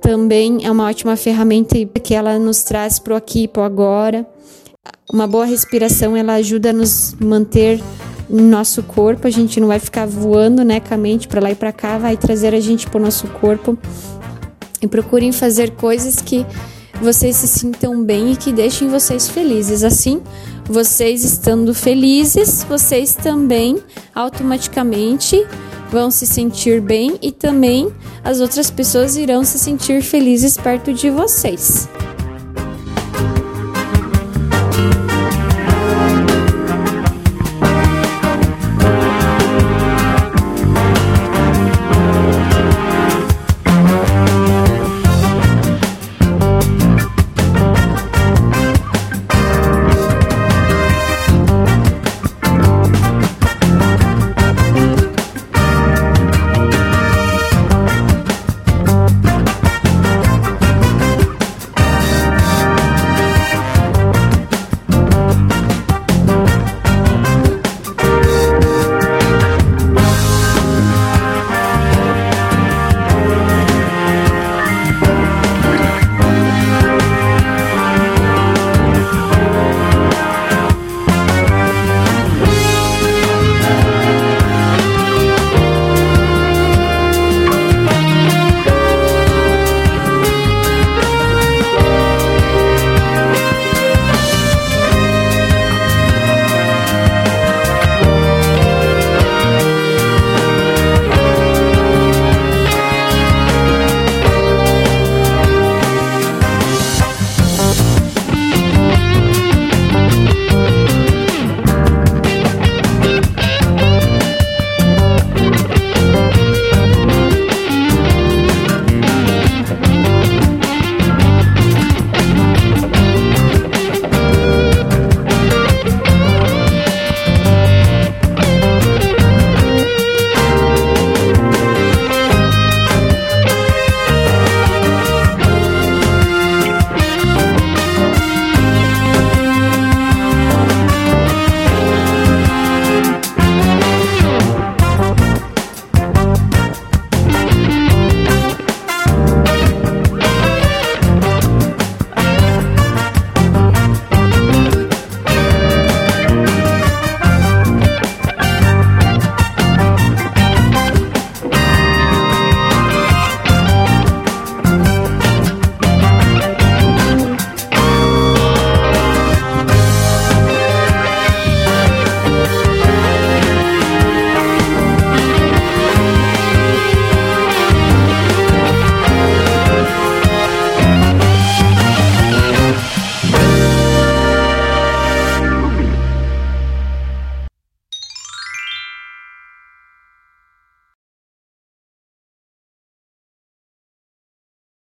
também 0.00 0.64
é 0.64 0.70
uma 0.70 0.88
ótima 0.88 1.16
ferramenta 1.16 1.74
que 2.00 2.14
ela 2.14 2.38
nos 2.38 2.62
traz 2.62 3.00
para 3.00 3.14
o 3.14 3.16
aqui 3.16 3.42
e 3.42 3.48
para 3.48 3.62
o 3.62 3.64
agora. 3.64 4.24
Uma 5.12 5.26
boa 5.26 5.44
respiração 5.44 6.16
ela 6.16 6.34
ajuda 6.34 6.70
a 6.70 6.72
nos 6.72 7.16
manter 7.18 7.82
no 8.30 8.44
nosso 8.44 8.80
corpo, 8.84 9.26
a 9.26 9.30
gente 9.30 9.58
não 9.58 9.66
vai 9.66 9.80
ficar 9.80 10.06
voando 10.06 10.64
né, 10.64 10.78
com 10.78 10.94
a 10.94 10.96
mente 10.96 11.26
para 11.26 11.40
lá 11.40 11.50
e 11.50 11.56
para 11.56 11.72
cá, 11.72 11.98
vai 11.98 12.16
trazer 12.16 12.54
a 12.54 12.60
gente 12.60 12.88
para 12.88 13.00
o 13.00 13.02
nosso 13.02 13.26
corpo. 13.26 13.76
E 14.80 14.86
procurem 14.86 15.32
fazer 15.32 15.72
coisas 15.72 16.20
que 16.20 16.46
vocês 17.00 17.34
se 17.36 17.48
sintam 17.48 18.04
bem 18.04 18.32
e 18.32 18.36
que 18.36 18.52
deixem 18.52 18.88
vocês 18.88 19.28
felizes. 19.28 19.82
Assim, 19.82 20.22
vocês 20.68 21.24
estando 21.24 21.74
felizes, 21.74 22.64
vocês 22.64 23.14
também 23.14 23.78
automaticamente 24.14 25.46
vão 25.90 26.10
se 26.10 26.26
sentir 26.26 26.80
bem 26.80 27.18
e 27.22 27.30
também 27.30 27.92
as 28.24 28.40
outras 28.40 28.70
pessoas 28.70 29.16
irão 29.16 29.44
se 29.44 29.58
sentir 29.58 30.02
felizes 30.02 30.56
perto 30.56 30.92
de 30.92 31.10
vocês. 31.10 31.88